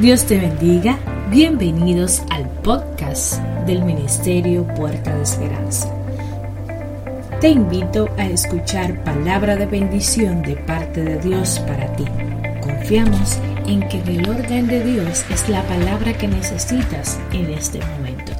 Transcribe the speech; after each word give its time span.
Dios 0.00 0.24
te 0.24 0.38
bendiga. 0.38 0.98
Bienvenidos 1.28 2.22
al 2.30 2.48
podcast 2.62 3.34
del 3.66 3.82
Ministerio 3.82 4.66
Puerta 4.66 5.14
de 5.14 5.22
Esperanza. 5.22 5.94
Te 7.38 7.50
invito 7.50 8.08
a 8.16 8.24
escuchar 8.24 9.04
palabra 9.04 9.56
de 9.56 9.66
bendición 9.66 10.40
de 10.40 10.56
parte 10.56 11.02
de 11.02 11.18
Dios 11.18 11.58
para 11.68 11.94
ti. 11.96 12.06
Confiamos 12.62 13.36
en 13.66 13.86
que 13.90 14.00
el 14.00 14.26
orden 14.26 14.68
de 14.68 14.82
Dios 14.82 15.22
es 15.28 15.46
la 15.50 15.62
palabra 15.64 16.16
que 16.16 16.28
necesitas 16.28 17.20
en 17.34 17.50
este 17.50 17.78
momento. 17.84 18.32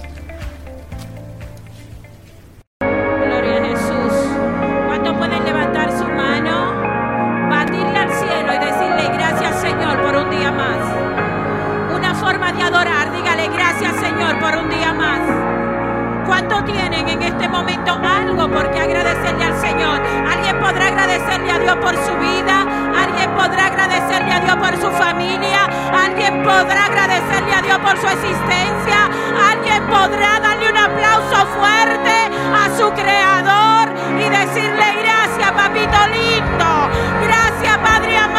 ¿Cuántos 16.61 16.79
tienen 16.79 17.09
en 17.09 17.23
este 17.23 17.49
momento 17.49 17.99
algo 18.05 18.47
por 18.51 18.71
qué 18.71 18.81
agradecerle 18.81 19.45
al 19.45 19.59
Señor? 19.61 19.99
¿Alguien 20.31 20.59
podrá 20.59 20.89
agradecerle 20.89 21.53
a 21.53 21.59
Dios 21.59 21.77
por 21.77 21.95
su 21.97 22.13
vida? 22.19 22.67
¿Alguien 23.03 23.31
podrá 23.35 23.67
agradecerle 23.67 24.33
a 24.33 24.41
Dios 24.41 24.57
por 24.57 24.77
su 24.77 24.91
familia? 24.99 25.65
¿Alguien 25.91 26.43
podrá 26.43 26.85
agradecerle 26.85 27.55
a 27.55 27.63
Dios 27.63 27.79
por 27.79 27.97
su 27.97 28.07
existencia? 28.09 29.09
¿Alguien 29.51 29.87
podrá 29.87 30.39
darle 30.41 30.71
un 30.71 30.77
aplauso 30.77 31.47
fuerte 31.57 32.29
a 32.53 32.77
su 32.77 32.93
creador 32.93 33.89
y 34.21 34.29
decirle 34.29 34.85
gracias, 35.01 35.53
papito 35.53 35.99
lindo? 36.13 36.91
Gracias, 37.23 37.79
Padre 37.79 38.19
amado. 38.19 38.30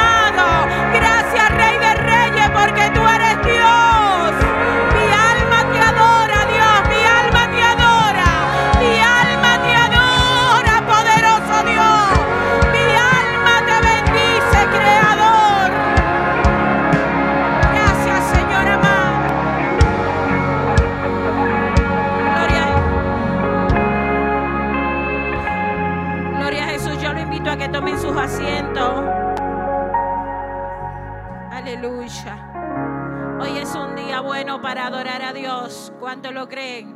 Para 34.72 34.88
adorar 34.88 35.22
a 35.22 35.34
Dios. 35.34 35.92
¿Cuánto 36.00 36.32
lo 36.32 36.48
creen? 36.48 36.96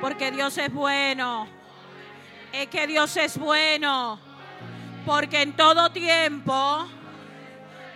Porque 0.00 0.32
Dios 0.32 0.58
es 0.58 0.74
bueno. 0.74 1.46
Es 2.52 2.66
que 2.66 2.88
Dios 2.88 3.16
es 3.16 3.38
bueno. 3.38 4.18
Porque 5.06 5.42
en 5.42 5.54
todo 5.54 5.92
tiempo, 5.92 6.84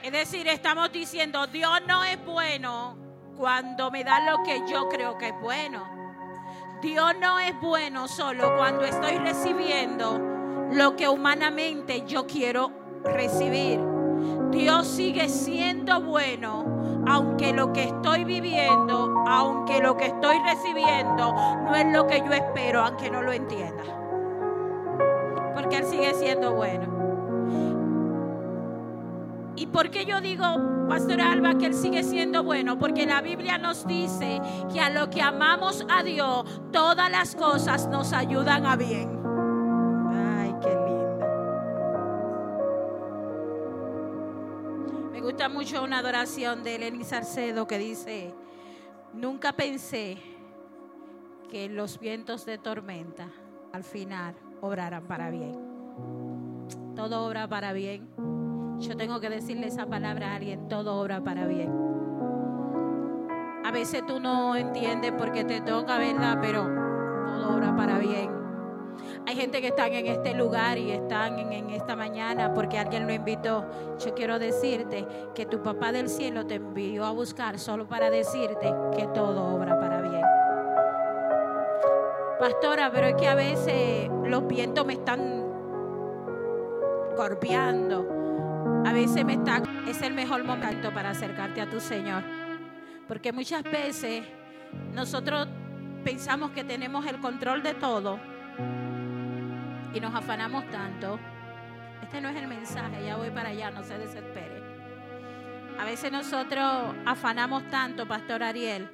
es 0.00 0.12
decir, 0.12 0.46
estamos 0.46 0.92
diciendo, 0.92 1.48
Dios 1.48 1.80
no 1.88 2.04
es 2.04 2.24
bueno 2.24 2.96
cuando 3.36 3.90
me 3.90 4.04
da 4.04 4.30
lo 4.30 4.44
que 4.44 4.62
yo 4.70 4.88
creo 4.88 5.18
que 5.18 5.30
es 5.30 5.40
bueno. 5.40 5.84
Dios 6.80 7.14
no 7.18 7.40
es 7.40 7.60
bueno 7.60 8.06
solo 8.06 8.56
cuando 8.56 8.84
estoy 8.84 9.18
recibiendo 9.18 10.20
lo 10.70 10.94
que 10.94 11.08
humanamente 11.08 12.04
yo 12.06 12.28
quiero 12.28 12.70
recibir. 13.02 13.80
Dios 14.52 14.86
sigue 14.86 15.28
siendo 15.28 16.00
bueno, 16.00 16.73
aunque 17.06 17.52
lo 17.52 17.72
que 17.72 17.84
estoy 17.84 18.24
viviendo, 18.24 19.24
aunque 19.26 19.80
lo 19.80 19.96
que 19.96 20.06
estoy 20.06 20.38
recibiendo 20.40 21.32
no 21.64 21.74
es 21.74 21.92
lo 21.92 22.06
que 22.06 22.18
yo 22.18 22.32
espero, 22.32 22.82
aunque 22.82 23.10
no 23.10 23.22
lo 23.22 23.32
entienda. 23.32 23.82
Porque 25.54 25.76
Él 25.78 25.84
sigue 25.84 26.14
siendo 26.14 26.54
bueno. 26.54 26.94
¿Y 29.56 29.66
por 29.66 29.90
qué 29.90 30.04
yo 30.04 30.20
digo, 30.20 30.44
Pastor 30.88 31.20
Alba, 31.20 31.56
que 31.58 31.66
Él 31.66 31.74
sigue 31.74 32.02
siendo 32.02 32.42
bueno? 32.42 32.78
Porque 32.78 33.06
la 33.06 33.20
Biblia 33.20 33.56
nos 33.56 33.86
dice 33.86 34.40
que 34.72 34.80
a 34.80 34.90
lo 34.90 35.10
que 35.10 35.22
amamos 35.22 35.86
a 35.88 36.02
Dios, 36.02 36.44
todas 36.72 37.10
las 37.10 37.36
cosas 37.36 37.86
nos 37.88 38.12
ayudan 38.12 38.66
a 38.66 38.76
bien. 38.76 39.23
Mucho 45.48 45.82
una 45.82 45.98
adoración 45.98 46.62
de 46.62 46.76
Eleni 46.76 47.04
Sarcedo 47.04 47.66
que 47.66 47.78
dice, 47.78 48.34
nunca 49.12 49.52
pensé 49.52 50.18
que 51.50 51.68
los 51.68 51.98
vientos 51.98 52.44
de 52.46 52.58
tormenta 52.58 53.28
al 53.72 53.84
final 53.84 54.34
obraran 54.60 55.06
para 55.06 55.30
bien. 55.30 55.54
Todo 56.94 57.26
obra 57.26 57.48
para 57.48 57.72
bien. 57.72 58.08
Yo 58.78 58.96
tengo 58.96 59.20
que 59.20 59.30
decirle 59.30 59.68
esa 59.68 59.86
palabra 59.86 60.32
a 60.32 60.36
alguien, 60.36 60.68
todo 60.68 61.00
obra 61.00 61.22
para 61.22 61.46
bien. 61.46 61.72
A 63.64 63.70
veces 63.70 64.04
tú 64.06 64.20
no 64.20 64.56
entiendes 64.56 65.12
porque 65.16 65.44
te 65.44 65.60
toca, 65.60 65.98
¿verdad? 65.98 66.38
Pero 66.40 66.64
todo 67.26 67.56
obra 67.56 67.74
para 67.76 67.98
bien. 67.98 68.43
Hay 69.26 69.36
gente 69.36 69.62
que 69.62 69.68
están 69.68 69.92
en 69.94 70.06
este 70.06 70.34
lugar 70.34 70.76
y 70.76 70.90
están 70.90 71.38
en, 71.38 71.70
esta 71.70 71.96
mañana 71.96 72.52
porque 72.52 72.78
alguien 72.78 73.06
lo 73.06 73.12
invitó. 73.12 73.66
Yo 73.98 74.14
quiero 74.14 74.38
decirte 74.38 75.06
que 75.34 75.46
tu 75.46 75.62
papá 75.62 75.92
del 75.92 76.08
cielo 76.08 76.46
te 76.46 76.56
envió 76.56 77.04
a 77.04 77.10
buscar 77.10 77.58
solo 77.58 77.88
para 77.88 78.10
decirte 78.10 78.72
que 78.94 79.06
todo 79.14 79.54
obra 79.54 79.80
para 79.80 80.02
bien. 80.02 80.22
Pastora, 82.38 82.90
pero 82.92 83.06
es 83.08 83.14
que 83.14 83.26
a 83.26 83.34
veces 83.34 84.10
los 84.24 84.46
vientos 84.46 84.84
me 84.84 84.92
están 84.94 85.42
golpeando. 87.16 88.06
A 88.84 88.92
veces 88.92 89.24
me 89.24 89.34
está, 89.34 89.62
es 89.88 90.02
el 90.02 90.12
mejor 90.12 90.44
momento 90.44 90.92
para 90.92 91.10
acercarte 91.10 91.62
a 91.62 91.70
tu 91.70 91.80
Señor. 91.80 92.22
Porque 93.08 93.32
muchas 93.32 93.62
veces 93.62 94.22
nosotros 94.92 95.48
pensamos 96.04 96.50
que 96.50 96.62
tenemos 96.62 97.06
el 97.06 97.18
control 97.20 97.62
de 97.62 97.72
todo 97.74 98.18
y 99.94 100.00
nos 100.00 100.14
afanamos 100.14 100.68
tanto. 100.70 101.18
Este 102.02 102.20
no 102.20 102.28
es 102.28 102.36
el 102.36 102.48
mensaje, 102.48 103.04
ya 103.04 103.16
voy 103.16 103.30
para 103.30 103.50
allá, 103.50 103.70
no 103.70 103.82
se 103.82 103.96
desespere. 103.96 104.62
A 105.78 105.84
veces 105.84 106.12
nosotros 106.12 106.94
afanamos 107.06 107.68
tanto, 107.70 108.06
Pastor 108.06 108.42
Ariel, 108.42 108.90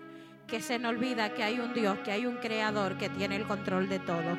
que 0.46 0.60
se 0.60 0.78
nos 0.78 0.90
olvida 0.90 1.34
que 1.34 1.42
hay 1.42 1.58
un 1.58 1.72
Dios, 1.72 1.98
que 2.00 2.12
hay 2.12 2.26
un 2.26 2.36
creador 2.36 2.96
que 2.98 3.08
tiene 3.08 3.36
el 3.36 3.46
control 3.46 3.88
de 3.88 3.98
todo. 3.98 4.36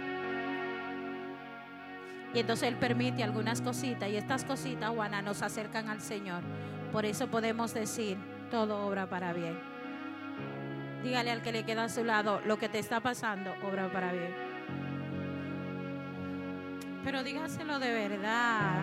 Y 2.33 2.39
entonces 2.39 2.69
Él 2.69 2.75
permite 2.75 3.23
algunas 3.23 3.61
cositas 3.61 4.09
y 4.09 4.15
estas 4.15 4.45
cositas, 4.45 4.89
Juana, 4.91 5.21
nos 5.21 5.41
acercan 5.41 5.89
al 5.89 5.99
Señor. 5.99 6.43
Por 6.91 7.05
eso 7.05 7.27
podemos 7.27 7.73
decir, 7.73 8.17
todo 8.49 8.85
obra 8.85 9.07
para 9.07 9.33
bien. 9.33 9.59
Dígale 11.03 11.31
al 11.31 11.41
que 11.41 11.51
le 11.51 11.65
queda 11.65 11.85
a 11.85 11.89
su 11.89 12.03
lado, 12.03 12.41
lo 12.45 12.57
que 12.57 12.69
te 12.69 12.79
está 12.79 12.99
pasando, 12.99 13.51
obra 13.63 13.91
para 13.91 14.11
bien. 14.13 14.50
Pero 17.03 17.23
dígaselo 17.23 17.79
de 17.79 17.93
verdad. 17.93 18.79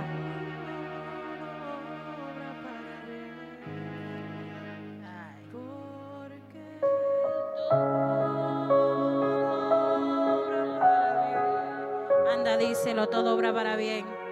Anda, 12.33 12.57
díselo, 12.57 13.09
todo 13.09 13.35
obra 13.35 13.53
para 13.53 13.77
bien. 13.77 14.28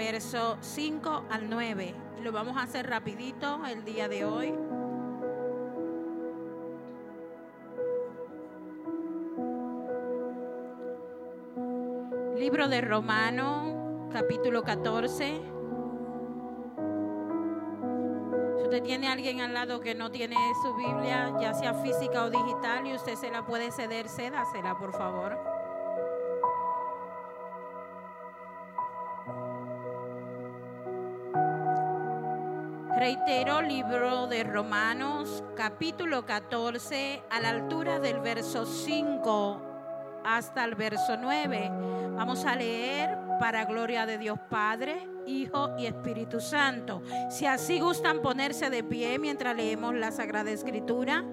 Verso 0.00 0.56
5 0.62 1.26
al 1.28 1.50
9. 1.50 1.94
Lo 2.22 2.32
vamos 2.32 2.56
a 2.56 2.62
hacer 2.62 2.88
rapidito 2.88 3.60
el 3.66 3.84
día 3.84 4.08
de 4.08 4.24
hoy. 4.24 4.54
Libro 12.38 12.68
de 12.68 12.80
Romano, 12.80 14.08
capítulo 14.10 14.62
14. 14.62 15.42
Si 18.56 18.62
usted 18.62 18.82
tiene 18.82 19.08
alguien 19.08 19.42
al 19.42 19.52
lado 19.52 19.80
que 19.80 19.94
no 19.94 20.10
tiene 20.10 20.36
su 20.62 20.74
Biblia, 20.76 21.36
ya 21.38 21.52
sea 21.52 21.74
física 21.74 22.24
o 22.24 22.30
digital, 22.30 22.86
y 22.86 22.94
usted 22.94 23.16
se 23.16 23.30
la 23.30 23.44
puede 23.44 23.70
ceder, 23.70 24.08
cédasela, 24.08 24.78
por 24.78 24.92
favor. 24.94 25.49
Reitero, 33.00 33.62
libro 33.62 34.26
de 34.26 34.44
Romanos, 34.44 35.42
capítulo 35.56 36.26
14, 36.26 37.22
a 37.30 37.40
la 37.40 37.48
altura 37.48 37.98
del 37.98 38.20
verso 38.20 38.66
5 38.66 40.20
hasta 40.22 40.64
el 40.66 40.74
verso 40.74 41.16
9. 41.16 41.70
Vamos 42.14 42.44
a 42.44 42.54
leer 42.54 43.16
para 43.40 43.64
gloria 43.64 44.04
de 44.04 44.18
Dios 44.18 44.38
Padre, 44.50 45.08
Hijo 45.26 45.70
y 45.78 45.86
Espíritu 45.86 46.40
Santo. 46.40 47.00
Si 47.30 47.46
así 47.46 47.80
gustan 47.80 48.20
ponerse 48.20 48.68
de 48.68 48.84
pie 48.84 49.18
mientras 49.18 49.56
leemos 49.56 49.94
la 49.94 50.12
Sagrada 50.12 50.50
Escritura. 50.50 51.24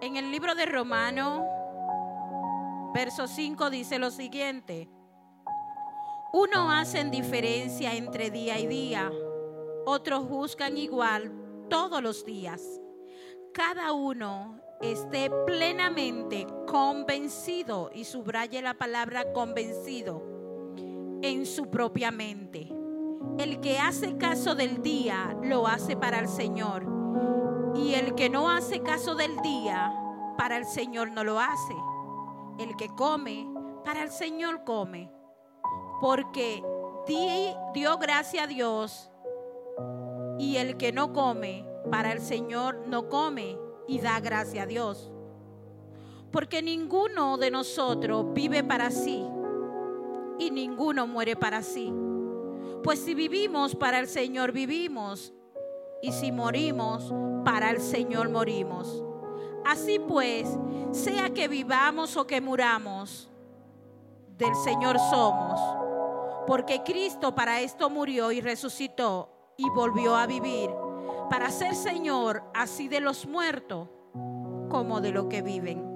En 0.00 0.14
el 0.14 0.30
libro 0.30 0.54
de 0.54 0.66
Romano, 0.66 1.44
verso 2.94 3.26
5 3.26 3.70
dice 3.70 3.98
lo 3.98 4.12
siguiente. 4.12 4.88
Uno 6.34 6.70
hacen 6.70 7.10
diferencia 7.10 7.94
entre 7.94 8.30
día 8.30 8.58
y 8.58 8.66
día, 8.66 9.12
otros 9.84 10.24
juzgan 10.24 10.78
igual 10.78 11.30
todos 11.68 12.02
los 12.02 12.24
días. 12.24 12.80
Cada 13.52 13.92
uno 13.92 14.58
esté 14.80 15.30
plenamente 15.44 16.46
convencido, 16.66 17.90
y 17.94 18.04
subraye 18.04 18.62
la 18.62 18.72
palabra 18.72 19.30
convencido, 19.34 20.22
en 21.20 21.44
su 21.44 21.68
propia 21.68 22.10
mente. 22.10 22.66
El 23.36 23.60
que 23.60 23.78
hace 23.78 24.16
caso 24.16 24.54
del 24.54 24.82
día 24.82 25.36
lo 25.42 25.66
hace 25.66 25.98
para 25.98 26.18
el 26.18 26.28
Señor, 26.28 26.86
y 27.74 27.92
el 27.92 28.14
que 28.14 28.30
no 28.30 28.48
hace 28.48 28.80
caso 28.80 29.14
del 29.14 29.36
día, 29.42 29.94
para 30.38 30.56
el 30.56 30.64
Señor 30.64 31.10
no 31.10 31.24
lo 31.24 31.38
hace. 31.38 31.74
El 32.58 32.74
que 32.76 32.88
come, 32.88 33.46
para 33.84 34.02
el 34.02 34.10
Señor 34.10 34.64
come 34.64 35.11
porque 36.02 36.64
di- 37.06 37.54
dio 37.72 37.96
gracia 37.96 38.42
a 38.42 38.46
Dios 38.48 39.08
y 40.36 40.56
el 40.56 40.76
que 40.76 40.90
no 40.90 41.12
come, 41.12 41.64
para 41.92 42.10
el 42.10 42.20
Señor 42.20 42.88
no 42.88 43.08
come 43.08 43.56
y 43.86 44.00
da 44.00 44.18
gracia 44.18 44.64
a 44.64 44.66
Dios. 44.66 45.12
Porque 46.32 46.60
ninguno 46.60 47.38
de 47.38 47.52
nosotros 47.52 48.26
vive 48.32 48.64
para 48.64 48.90
sí 48.90 49.24
y 50.40 50.50
ninguno 50.50 51.06
muere 51.06 51.36
para 51.36 51.62
sí. 51.62 51.94
Pues 52.82 52.98
si 52.98 53.14
vivimos 53.14 53.76
para 53.76 54.00
el 54.00 54.08
Señor 54.08 54.50
vivimos 54.50 55.32
y 56.02 56.10
si 56.10 56.32
morimos 56.32 57.14
para 57.44 57.70
el 57.70 57.80
Señor 57.80 58.28
morimos. 58.28 59.04
Así 59.64 60.00
pues, 60.00 60.48
sea 60.90 61.30
que 61.30 61.46
vivamos 61.46 62.16
o 62.16 62.26
que 62.26 62.40
muramos, 62.40 63.28
del 64.36 64.56
Señor 64.56 64.98
somos 64.98 65.60
porque 66.46 66.82
Cristo 66.82 67.34
para 67.34 67.60
esto 67.60 67.90
murió 67.90 68.32
y 68.32 68.40
resucitó 68.40 69.54
y 69.56 69.68
volvió 69.70 70.16
a 70.16 70.26
vivir, 70.26 70.70
para 71.30 71.50
ser 71.50 71.74
Señor 71.74 72.42
así 72.54 72.88
de 72.88 73.00
los 73.00 73.26
muertos 73.26 73.88
como 74.68 75.00
de 75.00 75.10
los 75.10 75.26
que 75.26 75.42
viven. 75.42 75.92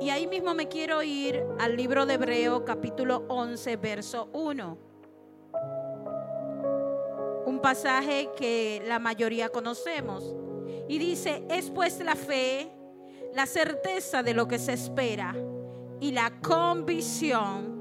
Y 0.00 0.10
ahí 0.10 0.26
mismo 0.26 0.54
me 0.54 0.68
quiero 0.68 1.02
ir 1.02 1.44
al 1.58 1.76
libro 1.76 2.06
de 2.06 2.14
Hebreo 2.14 2.64
capítulo 2.64 3.24
11, 3.28 3.76
verso 3.76 4.30
1. 4.32 4.78
Un 7.46 7.60
pasaje 7.60 8.30
que 8.36 8.82
la 8.86 8.98
mayoría 8.98 9.50
conocemos. 9.50 10.34
Y 10.88 10.98
dice, 10.98 11.44
es 11.50 11.70
pues 11.70 12.00
la 12.00 12.16
fe, 12.16 12.70
la 13.34 13.46
certeza 13.46 14.22
de 14.22 14.34
lo 14.34 14.48
que 14.48 14.58
se 14.58 14.72
espera 14.72 15.36
y 16.00 16.12
la 16.12 16.40
convicción 16.40 17.79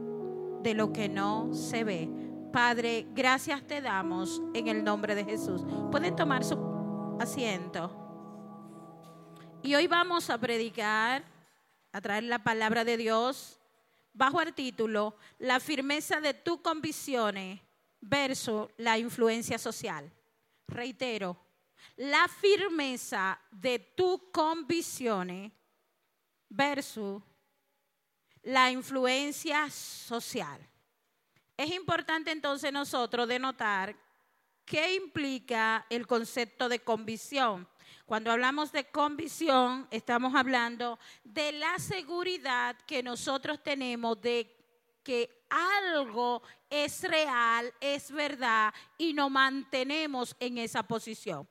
de 0.61 0.73
lo 0.73 0.91
que 0.91 1.09
no 1.09 1.53
se 1.53 1.83
ve. 1.83 2.09
Padre, 2.51 3.07
gracias 3.13 3.65
te 3.65 3.81
damos 3.81 4.41
en 4.53 4.67
el 4.67 4.83
nombre 4.83 5.15
de 5.15 5.23
Jesús. 5.23 5.61
Pueden 5.91 6.15
tomar 6.15 6.43
su 6.43 6.57
asiento. 7.19 7.95
Y 9.61 9.75
hoy 9.75 9.87
vamos 9.87 10.29
a 10.29 10.37
predicar, 10.37 11.23
a 11.91 12.01
traer 12.01 12.23
la 12.23 12.39
palabra 12.43 12.83
de 12.83 12.97
Dios 12.97 13.59
bajo 14.13 14.41
el 14.41 14.53
título 14.53 15.15
La 15.37 15.59
firmeza 15.59 16.19
de 16.21 16.33
tus 16.33 16.61
convicciones 16.61 17.59
versus 18.01 18.67
la 18.77 18.97
influencia 18.97 19.57
social. 19.57 20.11
Reitero, 20.67 21.37
la 21.97 22.27
firmeza 22.27 23.39
de 23.51 23.79
tus 23.79 24.21
convicciones 24.31 25.51
versus 26.49 27.21
la 28.43 28.71
influencia 28.71 29.69
social. 29.69 30.59
Es 31.57 31.71
importante 31.71 32.31
entonces 32.31 32.71
nosotros 32.71 33.27
denotar 33.27 33.95
qué 34.65 34.93
implica 34.95 35.85
el 35.89 36.07
concepto 36.07 36.69
de 36.69 36.79
convicción. 36.79 37.67
Cuando 38.05 38.31
hablamos 38.31 38.71
de 38.71 38.85
convicción, 38.85 39.87
estamos 39.91 40.33
hablando 40.35 40.99
de 41.23 41.51
la 41.51 41.77
seguridad 41.79 42.77
que 42.87 43.03
nosotros 43.03 43.61
tenemos 43.61 44.21
de 44.21 44.55
que 45.03 45.45
algo 45.49 46.43
es 46.69 47.03
real, 47.03 47.73
es 47.79 48.11
verdad 48.11 48.73
y 48.97 49.13
nos 49.13 49.31
mantenemos 49.31 50.35
en 50.39 50.59
esa 50.59 50.83
posición. 50.83 51.47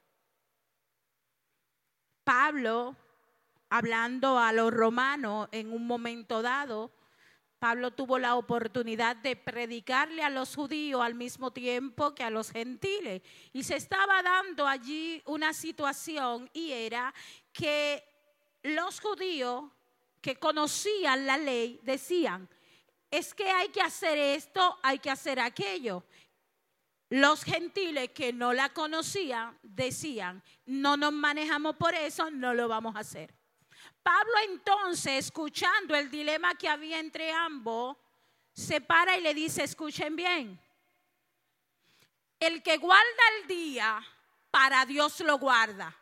Pablo, 2.25 2.97
hablando 3.71 4.39
a 4.39 4.53
los 4.53 4.73
romanos 4.73 5.49
en 5.53 5.73
un 5.73 5.87
momento 5.87 6.43
dado, 6.43 6.93
Pablo 7.59 7.91
tuvo 7.91 8.19
la 8.19 8.37
oportunidad 8.37 9.17
de 9.17 9.35
predicarle 9.35 10.23
a 10.23 10.31
los 10.31 10.55
judíos 10.55 11.03
al 11.03 11.15
mismo 11.15 11.53
tiempo 11.53 12.15
que 12.15 12.23
a 12.23 12.31
los 12.31 12.51
gentiles. 12.51 13.23
Y 13.53 13.65
se 13.65 13.77
estaba 13.77 14.23
dando 14.23 14.67
allí 14.67 15.23
una 15.27 15.53
situación 15.53 16.49
y 16.53 16.71
era 16.71 17.13
que 17.53 18.05
los 18.63 19.01
judíos 19.01 19.65
que 20.21 20.37
conocían 20.37 21.27
la 21.27 21.37
ley 21.37 21.81
decían, 21.83 22.49
es 23.11 23.35
que 23.35 23.51
hay 23.51 23.69
que 23.69 23.81
hacer 23.81 24.19
esto, 24.19 24.79
hay 24.83 24.99
que 24.99 25.11
hacer 25.11 25.41
aquello. 25.41 26.05
Los 27.11 27.43
gentiles 27.43 28.11
que 28.11 28.33
no 28.33 28.53
la 28.53 28.69
conocían 28.69 29.59
decían, 29.63 30.43
no 30.67 30.97
nos 30.97 31.13
manejamos 31.13 31.77
por 31.77 31.95
eso, 31.95 32.31
no 32.31 32.55
lo 32.55 32.69
vamos 32.69 32.95
a 32.95 33.01
hacer. 33.01 33.38
Pablo 34.09 34.33
entonces, 34.45 35.27
escuchando 35.27 35.95
el 35.95 36.11
dilema 36.11 36.55
que 36.55 36.67
había 36.67 36.99
entre 36.99 37.31
ambos, 37.31 37.95
se 38.55 38.81
para 38.81 39.19
y 39.19 39.21
le 39.21 39.35
dice, 39.35 39.63
escuchen 39.63 40.17
bien, 40.17 40.59
el 42.41 42.63
que 42.63 42.79
guarda 42.79 43.23
el 43.37 43.49
día, 43.49 44.03
para 44.51 44.87
Dios 44.87 45.21
lo 45.21 45.37
guarda. 45.37 45.95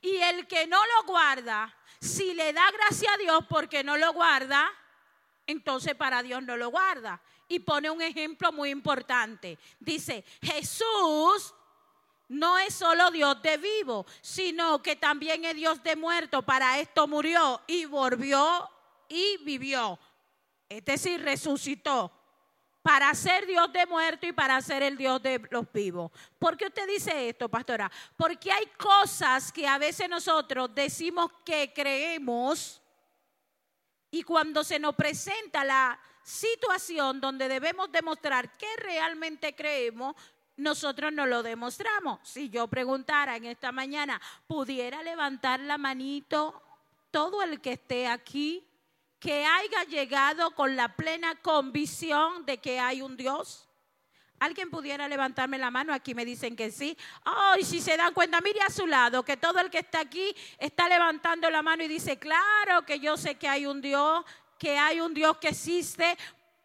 Y 0.00 0.16
el 0.16 0.46
que 0.46 0.66
no 0.66 0.78
lo 0.78 1.06
guarda, 1.06 1.76
si 2.00 2.32
le 2.32 2.54
da 2.54 2.70
gracia 2.70 3.12
a 3.12 3.18
Dios 3.18 3.44
porque 3.46 3.84
no 3.84 3.98
lo 3.98 4.14
guarda, 4.14 4.66
entonces 5.46 5.94
para 5.96 6.22
Dios 6.22 6.42
no 6.42 6.56
lo 6.56 6.70
guarda. 6.70 7.20
Y 7.46 7.58
pone 7.58 7.90
un 7.90 8.00
ejemplo 8.00 8.52
muy 8.52 8.70
importante. 8.70 9.58
Dice, 9.78 10.24
Jesús 10.40 11.54
no 12.28 12.58
es 12.58 12.74
solo 12.74 13.10
Dios 13.10 13.40
de 13.42 13.56
vivo, 13.56 14.06
sino 14.20 14.82
que 14.82 14.96
también 14.96 15.44
es 15.44 15.54
Dios 15.54 15.82
de 15.82 15.96
muerto. 15.96 16.42
Para 16.42 16.78
esto 16.78 17.08
murió 17.08 17.62
y 17.66 17.86
volvió 17.86 18.70
y 19.08 19.38
vivió. 19.44 19.98
Es 20.68 20.84
decir, 20.84 21.22
resucitó 21.22 22.12
para 22.82 23.14
ser 23.14 23.46
Dios 23.46 23.72
de 23.72 23.86
muerto 23.86 24.26
y 24.26 24.32
para 24.32 24.60
ser 24.60 24.82
el 24.82 24.96
Dios 24.96 25.22
de 25.22 25.40
los 25.50 25.70
vivos. 25.72 26.10
¿Por 26.38 26.56
qué 26.56 26.66
usted 26.66 26.86
dice 26.86 27.28
esto, 27.28 27.48
pastora? 27.48 27.90
Porque 28.16 28.52
hay 28.52 28.66
cosas 28.78 29.52
que 29.52 29.66
a 29.66 29.78
veces 29.78 30.08
nosotros 30.08 30.74
decimos 30.74 31.30
que 31.44 31.72
creemos 31.74 32.80
y 34.10 34.22
cuando 34.22 34.64
se 34.64 34.78
nos 34.78 34.94
presenta 34.94 35.64
la 35.64 36.00
situación 36.22 37.20
donde 37.20 37.48
debemos 37.48 37.90
demostrar 37.92 38.56
que 38.56 38.74
realmente 38.76 39.54
creemos, 39.54 40.14
nosotros 40.58 41.12
no 41.12 41.26
lo 41.26 41.42
demostramos. 41.42 42.20
Si 42.22 42.50
yo 42.50 42.68
preguntara 42.68 43.36
en 43.36 43.46
esta 43.46 43.72
mañana, 43.72 44.20
¿pudiera 44.46 45.02
levantar 45.02 45.60
la 45.60 45.78
manito 45.78 46.62
todo 47.10 47.42
el 47.42 47.60
que 47.60 47.72
esté 47.72 48.06
aquí 48.06 48.64
que 49.18 49.44
haya 49.46 49.84
llegado 49.84 50.50
con 50.52 50.76
la 50.76 50.94
plena 50.94 51.34
convicción 51.36 52.44
de 52.44 52.58
que 52.58 52.78
hay 52.78 53.00
un 53.02 53.16
Dios? 53.16 53.68
¿Alguien 54.40 54.70
pudiera 54.70 55.08
levantarme 55.08 55.58
la 55.58 55.70
mano? 55.70 55.92
Aquí 55.92 56.14
me 56.14 56.24
dicen 56.24 56.54
que 56.54 56.70
sí. 56.70 56.96
Ay, 57.24 57.64
si 57.64 57.80
se 57.80 57.96
dan 57.96 58.14
cuenta, 58.14 58.40
mire 58.40 58.60
a 58.60 58.70
su 58.70 58.86
lado, 58.86 59.24
que 59.24 59.36
todo 59.36 59.58
el 59.58 59.70
que 59.70 59.78
está 59.78 60.00
aquí 60.00 60.34
está 60.58 60.88
levantando 60.88 61.50
la 61.50 61.62
mano 61.62 61.82
y 61.82 61.88
dice, 61.88 62.18
claro 62.18 62.84
que 62.84 63.00
yo 63.00 63.16
sé 63.16 63.34
que 63.36 63.48
hay 63.48 63.66
un 63.66 63.80
Dios, 63.80 64.24
que 64.58 64.78
hay 64.78 65.00
un 65.00 65.12
Dios 65.14 65.38
que 65.38 65.48
existe. 65.48 66.16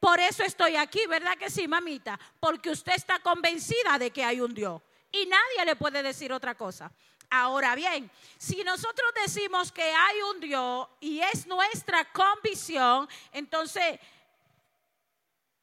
Por 0.03 0.19
eso 0.19 0.43
estoy 0.43 0.75
aquí, 0.75 0.99
¿verdad 1.07 1.37
que 1.37 1.49
sí, 1.49 1.65
mamita? 1.65 2.19
Porque 2.37 2.69
usted 2.69 2.91
está 2.93 3.19
convencida 3.19 3.97
de 3.97 4.11
que 4.11 4.21
hay 4.21 4.41
un 4.41 4.53
Dios. 4.53 4.81
Y 5.09 5.25
nadie 5.27 5.65
le 5.65 5.77
puede 5.77 6.03
decir 6.03 6.33
otra 6.33 6.55
cosa. 6.55 6.91
Ahora 7.29 7.73
bien, 7.73 8.11
si 8.37 8.65
nosotros 8.65 9.09
decimos 9.25 9.71
que 9.71 9.81
hay 9.81 10.21
un 10.33 10.41
Dios 10.41 10.89
y 10.99 11.21
es 11.21 11.47
nuestra 11.47 12.03
convicción, 12.11 13.07
entonces 13.31 13.97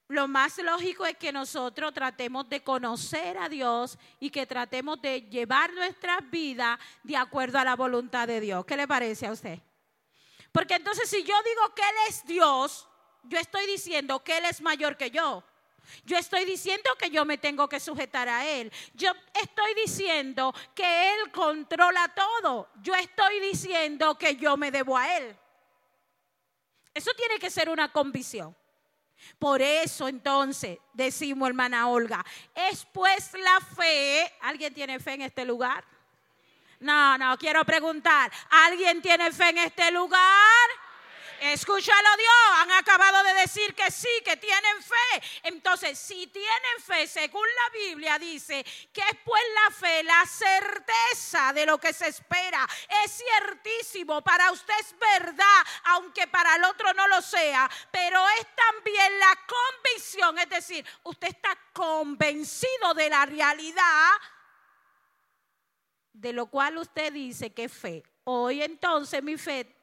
lo 0.09 0.27
más 0.27 0.57
lógico 0.57 1.05
es 1.05 1.19
que 1.19 1.33
nosotros 1.33 1.93
tratemos 1.93 2.49
de 2.49 2.63
conocer 2.65 3.37
a 3.37 3.47
Dios 3.47 3.99
y 4.21 4.31
que 4.31 4.47
tratemos 4.47 5.03
de 5.03 5.21
llevar 5.21 5.71
nuestras 5.75 6.19
vidas 6.31 6.79
de 7.03 7.19
acuerdo 7.19 7.59
a 7.59 7.65
la 7.65 7.77
voluntad 7.77 8.27
de 8.27 8.41
Dios. 8.41 8.65
¿Qué 8.65 8.79
le 8.79 8.89
parece 8.89 9.27
a 9.27 9.33
usted? 9.33 9.59
Porque 10.51 10.77
entonces 10.77 11.11
si 11.11 11.23
yo 11.25 11.35
digo 11.43 11.75
que 11.75 11.83
Él 11.83 11.97
es 12.09 12.25
Dios, 12.25 12.87
yo 13.25 13.39
estoy 13.39 13.67
diciendo 13.67 14.23
que 14.23 14.39
Él 14.39 14.45
es 14.45 14.61
mayor 14.61 14.97
que 14.97 15.11
yo. 15.11 15.45
Yo 16.05 16.17
estoy 16.17 16.45
diciendo 16.45 16.91
que 16.99 17.11
yo 17.11 17.25
me 17.25 17.39
tengo 17.39 17.69
que 17.69 17.81
sujetar 17.81 18.29
a 18.29 18.47
Él. 18.47 18.73
Yo 18.95 19.13
estoy 19.35 19.75
diciendo 19.75 20.55
que 20.75 21.15
Él 21.15 21.33
controla 21.33 22.09
todo. 22.15 22.69
Yo 22.83 22.95
estoy 22.95 23.41
diciendo 23.41 24.17
que 24.17 24.37
yo 24.37 24.57
me 24.57 24.71
debo 24.71 24.97
a 24.97 25.17
Él. 25.17 25.37
Eso 26.95 27.13
tiene 27.17 27.39
que 27.39 27.51
ser 27.51 27.69
una 27.69 27.91
convicción. 27.93 28.55
Por 29.39 29.61
eso 29.61 30.09
entonces 30.09 30.79
decimos, 30.93 31.49
hermana 31.49 31.89
Olga, 31.89 32.25
es 32.55 32.87
pues 32.93 33.33
la 33.35 33.61
fe. 33.61 34.33
¿Alguien 34.41 34.73
tiene 34.73 34.99
fe 34.99 35.15
en 35.15 35.23
este 35.23 35.45
lugar? 35.45 35.85
No, 36.81 37.19
no, 37.19 37.37
quiero 37.37 37.63
preguntar, 37.65 38.33
¿alguien 38.49 39.03
tiene 39.03 39.31
fe 39.33 39.51
en 39.51 39.59
este 39.59 39.91
lugar? 39.91 40.19
Escúchalo 41.41 42.09
Dios, 42.19 42.59
han 42.59 42.71
acabado 42.73 43.23
de 43.25 43.35
decir 43.35 43.75
que 43.75 43.91
sí, 43.91 44.09
que 44.25 44.37
tienen 44.37 44.83
fe. 44.83 45.23
Entonces, 45.45 45.99
si 45.99 46.27
tienen 46.27 46.83
fe, 46.85 47.07
según 47.07 47.47
la 47.47 47.79
Biblia 47.79 48.19
dice, 48.19 48.63
que 48.93 49.01
es 49.01 49.17
pues 49.25 49.43
la 49.55 49.75
fe, 49.75 50.03
la 50.03 50.27
certeza 50.27 51.53
de 51.55 51.65
lo 51.65 51.79
que 51.79 51.95
se 51.95 52.09
espera. 52.09 52.69
Es 53.05 53.17
ciertísimo, 53.17 54.21
para 54.23 54.53
usted 54.53 54.75
es 54.81 54.95
verdad, 54.99 55.67
aunque 55.85 56.27
para 56.27 56.57
el 56.57 56.65
otro 56.65 56.93
no 56.93 57.09
lo 57.09 57.23
sea, 57.23 57.71
pero 57.91 58.23
es 58.39 58.47
también 58.55 59.19
la 59.19 59.39
convicción, 59.47 60.39
es 60.39 60.49
decir, 60.51 60.85
usted 61.05 61.29
está 61.29 61.57
convencido 61.73 62.93
de 62.95 63.09
la 63.09 63.25
realidad 63.25 64.11
de 66.13 66.33
lo 66.35 66.47
cual 66.47 66.77
usted 66.77 67.13
dice 67.13 67.53
que 67.55 67.65
es 67.65 67.73
fe. 67.73 68.03
Hoy 68.25 68.63
entonces 68.63 69.23
mi 69.23 69.39
fe 69.39 69.80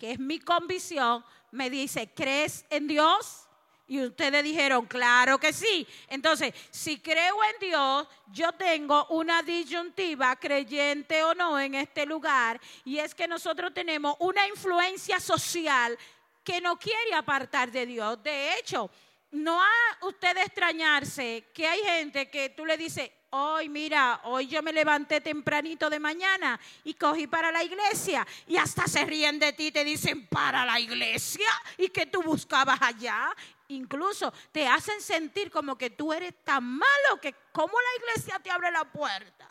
que 0.00 0.12
es 0.12 0.18
mi 0.18 0.40
convicción, 0.40 1.22
me 1.52 1.68
dice, 1.68 2.10
¿crees 2.14 2.64
en 2.70 2.88
Dios? 2.88 3.46
Y 3.86 4.02
ustedes 4.02 4.42
dijeron, 4.42 4.86
claro 4.86 5.38
que 5.38 5.52
sí. 5.52 5.86
Entonces, 6.08 6.54
si 6.70 7.00
creo 7.00 7.36
en 7.52 7.68
Dios, 7.68 8.08
yo 8.32 8.52
tengo 8.52 9.06
una 9.10 9.42
disyuntiva, 9.42 10.36
creyente 10.36 11.22
o 11.22 11.34
no, 11.34 11.60
en 11.60 11.74
este 11.74 12.06
lugar. 12.06 12.58
Y 12.84 12.98
es 12.98 13.14
que 13.14 13.28
nosotros 13.28 13.74
tenemos 13.74 14.16
una 14.20 14.46
influencia 14.46 15.20
social 15.20 15.98
que 16.42 16.60
no 16.60 16.78
quiere 16.78 17.12
apartar 17.14 17.70
de 17.70 17.84
Dios. 17.84 18.22
De 18.22 18.56
hecho, 18.58 18.90
no 19.32 19.60
ha 19.60 20.06
usted 20.06 20.36
extrañarse 20.38 21.48
que 21.52 21.66
hay 21.66 21.80
gente 21.80 22.30
que 22.30 22.48
tú 22.50 22.64
le 22.64 22.78
dices, 22.78 23.10
hoy 23.30 23.68
mira, 23.68 24.20
hoy 24.24 24.46
yo 24.48 24.62
me 24.62 24.72
levanté 24.72 25.20
tempranito 25.20 25.88
de 25.88 26.00
mañana 26.00 26.58
y 26.84 26.94
cogí 26.94 27.26
para 27.26 27.50
la 27.50 27.62
iglesia 27.62 28.26
y 28.46 28.56
hasta 28.56 28.86
se 28.86 29.04
ríen 29.04 29.38
de 29.38 29.52
ti, 29.52 29.70
te 29.70 29.84
dicen 29.84 30.26
para 30.26 30.64
la 30.64 30.78
iglesia 30.80 31.48
y 31.78 31.88
que 31.88 32.06
tú 32.06 32.22
buscabas 32.22 32.80
allá. 32.82 33.34
Incluso 33.68 34.32
te 34.50 34.66
hacen 34.66 35.00
sentir 35.00 35.50
como 35.50 35.78
que 35.78 35.90
tú 35.90 36.12
eres 36.12 36.34
tan 36.42 36.64
malo 36.64 37.20
que 37.20 37.34
como 37.52 37.72
la 37.72 38.04
iglesia 38.04 38.38
te 38.40 38.50
abre 38.50 38.70
la 38.70 38.84
puerta. 38.84 39.48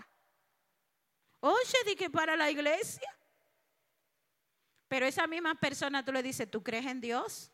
Oye, 1.41 1.77
di 1.85 1.95
que 1.95 2.09
para 2.09 2.35
la 2.35 2.51
iglesia. 2.51 3.09
Pero 4.89 5.05
esa 5.05 5.27
misma 5.27 5.55
persona 5.55 6.03
tú 6.03 6.11
le 6.11 6.23
dices, 6.23 6.49
¿tú 6.49 6.61
crees 6.63 6.85
en 6.85 6.99
Dios? 6.99 7.51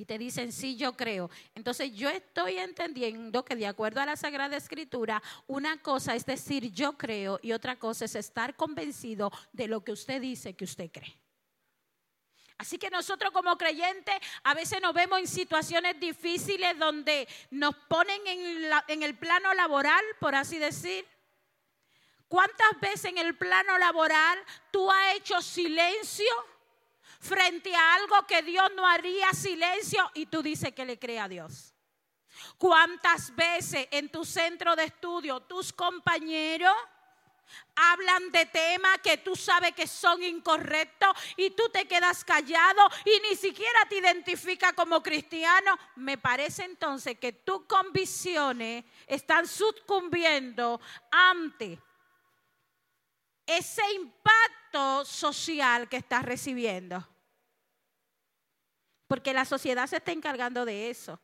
Y 0.00 0.06
te 0.06 0.16
dicen, 0.16 0.50
sí, 0.50 0.76
yo 0.76 0.96
creo. 0.96 1.28
Entonces 1.54 1.94
yo 1.94 2.08
estoy 2.08 2.56
entendiendo 2.56 3.44
que 3.44 3.54
de 3.54 3.66
acuerdo 3.66 4.00
a 4.00 4.06
la 4.06 4.16
Sagrada 4.16 4.56
Escritura, 4.56 5.22
una 5.46 5.82
cosa 5.82 6.14
es 6.14 6.24
decir 6.24 6.72
yo 6.72 6.96
creo 6.96 7.38
y 7.42 7.52
otra 7.52 7.78
cosa 7.78 8.06
es 8.06 8.14
estar 8.14 8.56
convencido 8.56 9.30
de 9.52 9.68
lo 9.68 9.84
que 9.84 9.92
usted 9.92 10.22
dice 10.22 10.56
que 10.56 10.64
usted 10.64 10.90
cree. 10.90 11.18
Así 12.56 12.78
que 12.78 12.88
nosotros 12.88 13.30
como 13.30 13.58
creyentes 13.58 14.14
a 14.42 14.54
veces 14.54 14.80
nos 14.80 14.94
vemos 14.94 15.18
en 15.18 15.28
situaciones 15.28 16.00
difíciles 16.00 16.78
donde 16.78 17.28
nos 17.50 17.74
ponen 17.86 18.26
en, 18.26 18.70
en 18.88 19.02
el 19.02 19.18
plano 19.18 19.52
laboral, 19.52 20.02
por 20.18 20.34
así 20.34 20.56
decir. 20.56 21.06
¿Cuántas 22.26 22.80
veces 22.80 23.06
en 23.06 23.18
el 23.18 23.36
plano 23.36 23.76
laboral 23.76 24.38
tú 24.70 24.90
has 24.90 25.16
hecho 25.16 25.42
silencio? 25.42 26.32
Frente 27.20 27.74
a 27.74 27.94
algo 27.94 28.26
que 28.26 28.42
Dios 28.42 28.68
no 28.74 28.86
haría 28.86 29.30
silencio 29.32 30.10
y 30.14 30.26
tú 30.26 30.42
dices 30.42 30.72
que 30.74 30.84
le 30.84 30.98
cree 30.98 31.20
a 31.20 31.28
Dios. 31.28 31.74
¿Cuántas 32.56 33.34
veces 33.36 33.86
en 33.90 34.08
tu 34.08 34.24
centro 34.24 34.74
de 34.74 34.84
estudio 34.84 35.40
tus 35.40 35.72
compañeros 35.72 36.74
hablan 37.74 38.30
de 38.30 38.46
temas 38.46 38.98
que 39.02 39.18
tú 39.18 39.36
sabes 39.36 39.72
que 39.72 39.86
son 39.86 40.22
incorrectos 40.22 41.10
y 41.36 41.50
tú 41.50 41.68
te 41.70 41.86
quedas 41.86 42.24
callado 42.24 42.80
y 43.04 43.28
ni 43.28 43.36
siquiera 43.36 43.80
te 43.88 43.98
identifica 43.98 44.72
como 44.72 45.02
cristiano? 45.02 45.78
Me 45.96 46.16
parece 46.16 46.64
entonces 46.64 47.18
que 47.18 47.32
tus 47.32 47.66
convicciones 47.66 48.84
están 49.06 49.46
sucumbiendo 49.46 50.80
ante 51.10 51.78
ese 53.58 53.82
impacto 53.92 55.04
social 55.04 55.88
que 55.88 55.96
estás 55.96 56.24
recibiendo. 56.24 57.06
Porque 59.06 59.32
la 59.32 59.44
sociedad 59.44 59.86
se 59.86 59.96
está 59.96 60.12
encargando 60.12 60.64
de 60.64 60.90
eso. 60.90 61.20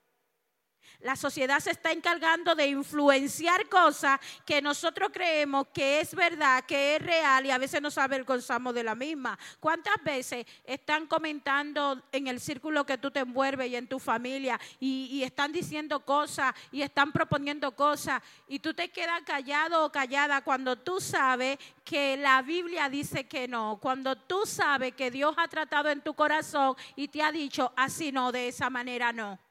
La 1.06 1.14
sociedad 1.14 1.60
se 1.60 1.70
está 1.70 1.92
encargando 1.92 2.56
de 2.56 2.66
influenciar 2.66 3.68
cosas 3.68 4.18
que 4.44 4.60
nosotros 4.60 5.10
creemos 5.12 5.68
que 5.72 6.00
es 6.00 6.12
verdad, 6.12 6.64
que 6.64 6.96
es 6.96 7.00
real 7.00 7.46
y 7.46 7.52
a 7.52 7.58
veces 7.58 7.80
nos 7.80 7.96
avergonzamos 7.96 8.74
de 8.74 8.82
la 8.82 8.96
misma. 8.96 9.38
¿Cuántas 9.60 10.02
veces 10.02 10.44
están 10.64 11.06
comentando 11.06 12.02
en 12.10 12.26
el 12.26 12.40
círculo 12.40 12.84
que 12.84 12.98
tú 12.98 13.12
te 13.12 13.20
envuelves 13.20 13.70
y 13.70 13.76
en 13.76 13.86
tu 13.86 14.00
familia 14.00 14.58
y, 14.80 15.22
están 15.22 15.52
diciendo 15.52 16.00
cosas 16.00 16.52
y 16.72 16.82
están 16.82 17.12
proponiendo 17.12 17.70
cosas 17.76 18.20
y 18.48 18.58
tú 18.58 18.74
te 18.74 18.88
quedas 18.88 19.22
callado 19.22 19.84
o 19.84 19.92
callada 19.92 20.40
cuando 20.40 20.74
tú 20.74 21.00
sabes 21.00 21.56
que 21.84 22.16
la 22.16 22.42
Biblia 22.42 22.88
dice 22.88 23.28
que 23.28 23.46
no, 23.46 23.78
cuando 23.80 24.16
tú 24.16 24.44
sabes 24.44 24.92
que 24.94 25.12
Dios 25.12 25.36
ha 25.38 25.46
tratado 25.46 25.88
en 25.88 26.00
tu 26.00 26.14
corazón 26.14 26.74
y 26.96 27.06
te 27.06 27.22
ha 27.22 27.30
dicho 27.30 27.72
así 27.76 28.10
no, 28.10 28.32
de 28.32 28.48
esa 28.48 28.70
manera 28.70 29.12
no? 29.12 29.45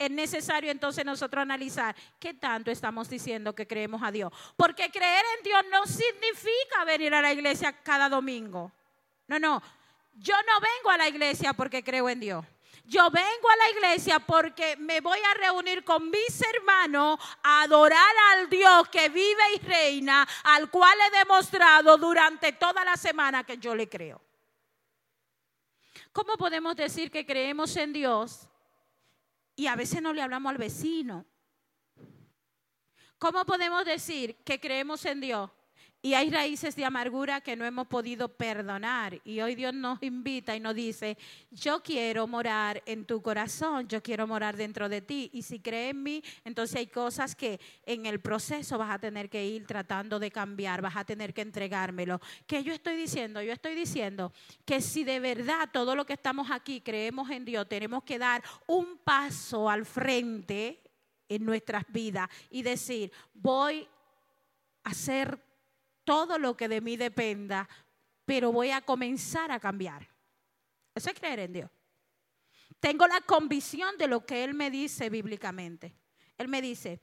Es 0.00 0.10
necesario 0.10 0.70
entonces 0.70 1.04
nosotros 1.04 1.42
analizar 1.42 1.94
qué 2.18 2.32
tanto 2.32 2.70
estamos 2.70 3.10
diciendo 3.10 3.54
que 3.54 3.66
creemos 3.66 4.02
a 4.02 4.10
Dios. 4.10 4.32
Porque 4.56 4.90
creer 4.90 5.22
en 5.36 5.44
Dios 5.44 5.62
no 5.70 5.86
significa 5.86 6.86
venir 6.86 7.14
a 7.14 7.20
la 7.20 7.30
iglesia 7.34 7.70
cada 7.82 8.08
domingo. 8.08 8.72
No, 9.28 9.38
no. 9.38 9.62
Yo 10.14 10.34
no 10.46 10.58
vengo 10.58 10.90
a 10.90 10.96
la 10.96 11.06
iglesia 11.06 11.52
porque 11.52 11.84
creo 11.84 12.08
en 12.08 12.18
Dios. 12.18 12.46
Yo 12.86 13.10
vengo 13.10 13.50
a 13.50 13.56
la 13.56 13.70
iglesia 13.70 14.18
porque 14.20 14.74
me 14.78 15.02
voy 15.02 15.18
a 15.18 15.34
reunir 15.34 15.84
con 15.84 16.08
mis 16.08 16.42
hermanos 16.54 17.20
a 17.42 17.62
adorar 17.62 18.14
al 18.32 18.48
Dios 18.48 18.88
que 18.88 19.10
vive 19.10 19.54
y 19.54 19.58
reina, 19.58 20.26
al 20.44 20.70
cual 20.70 20.96
he 20.98 21.18
demostrado 21.18 21.98
durante 21.98 22.52
toda 22.52 22.82
la 22.86 22.96
semana 22.96 23.44
que 23.44 23.58
yo 23.58 23.74
le 23.74 23.86
creo. 23.86 24.18
¿Cómo 26.10 26.38
podemos 26.38 26.74
decir 26.74 27.10
que 27.10 27.26
creemos 27.26 27.76
en 27.76 27.92
Dios 27.92 28.49
y 29.56 29.66
a 29.66 29.76
veces 29.76 30.02
no 30.02 30.12
le 30.12 30.22
hablamos 30.22 30.50
al 30.50 30.58
vecino. 30.58 31.26
¿Cómo 33.18 33.44
podemos 33.44 33.84
decir 33.84 34.36
que 34.44 34.58
creemos 34.58 35.04
en 35.04 35.20
Dios 35.20 35.50
y 36.02 36.14
hay 36.14 36.30
raíces 36.30 36.74
de 36.76 36.84
amargura 36.86 37.42
que 37.42 37.56
no 37.56 37.64
hemos 37.66 37.86
podido 37.86 38.28
perdonar. 38.28 39.20
Y 39.22 39.40
hoy 39.40 39.54
Dios 39.54 39.74
nos 39.74 40.02
invita 40.02 40.56
y 40.56 40.60
nos 40.60 40.74
dice, 40.74 41.18
yo 41.50 41.82
quiero 41.82 42.26
morar 42.26 42.82
en 42.86 43.04
tu 43.04 43.20
corazón, 43.20 43.86
yo 43.86 44.02
quiero 44.02 44.26
morar 44.26 44.56
dentro 44.56 44.88
de 44.88 45.02
ti. 45.02 45.30
Y 45.34 45.42
si 45.42 45.60
crees 45.60 45.90
en 45.90 46.02
mí, 46.02 46.22
entonces 46.44 46.76
hay 46.76 46.86
cosas 46.86 47.34
que 47.34 47.60
en 47.84 48.06
el 48.06 48.20
proceso 48.20 48.78
vas 48.78 48.90
a 48.90 48.98
tener 48.98 49.28
que 49.28 49.46
ir 49.46 49.66
tratando 49.66 50.18
de 50.18 50.30
cambiar, 50.30 50.80
vas 50.80 50.96
a 50.96 51.04
tener 51.04 51.34
que 51.34 51.42
entregármelo. 51.42 52.18
¿Qué 52.46 52.64
yo 52.64 52.72
estoy 52.72 52.96
diciendo? 52.96 53.42
Yo 53.42 53.52
estoy 53.52 53.74
diciendo 53.74 54.32
que 54.64 54.80
si 54.80 55.04
de 55.04 55.20
verdad 55.20 55.68
todo 55.70 55.94
lo 55.94 56.06
que 56.06 56.14
estamos 56.14 56.50
aquí 56.50 56.80
creemos 56.80 57.28
en 57.28 57.44
Dios, 57.44 57.68
tenemos 57.68 58.04
que 58.04 58.18
dar 58.18 58.42
un 58.66 58.96
paso 59.04 59.68
al 59.68 59.84
frente 59.84 60.80
en 61.28 61.44
nuestras 61.44 61.84
vidas 61.88 62.28
y 62.48 62.62
decir, 62.62 63.12
voy 63.34 63.86
a 64.82 64.94
ser 64.94 65.49
todo 66.10 66.40
lo 66.40 66.56
que 66.56 66.66
de 66.66 66.80
mí 66.80 66.96
dependa, 66.96 67.68
pero 68.24 68.50
voy 68.50 68.72
a 68.72 68.80
comenzar 68.80 69.52
a 69.52 69.60
cambiar. 69.60 70.08
Eso 70.92 71.08
es 71.08 71.14
creer 71.16 71.38
en 71.38 71.52
Dios. 71.52 71.70
Tengo 72.80 73.06
la 73.06 73.20
convicción 73.20 73.96
de 73.96 74.08
lo 74.08 74.26
que 74.26 74.42
Él 74.42 74.52
me 74.54 74.72
dice 74.72 75.08
bíblicamente. 75.08 75.94
Él 76.36 76.48
me 76.48 76.60
dice, 76.60 77.00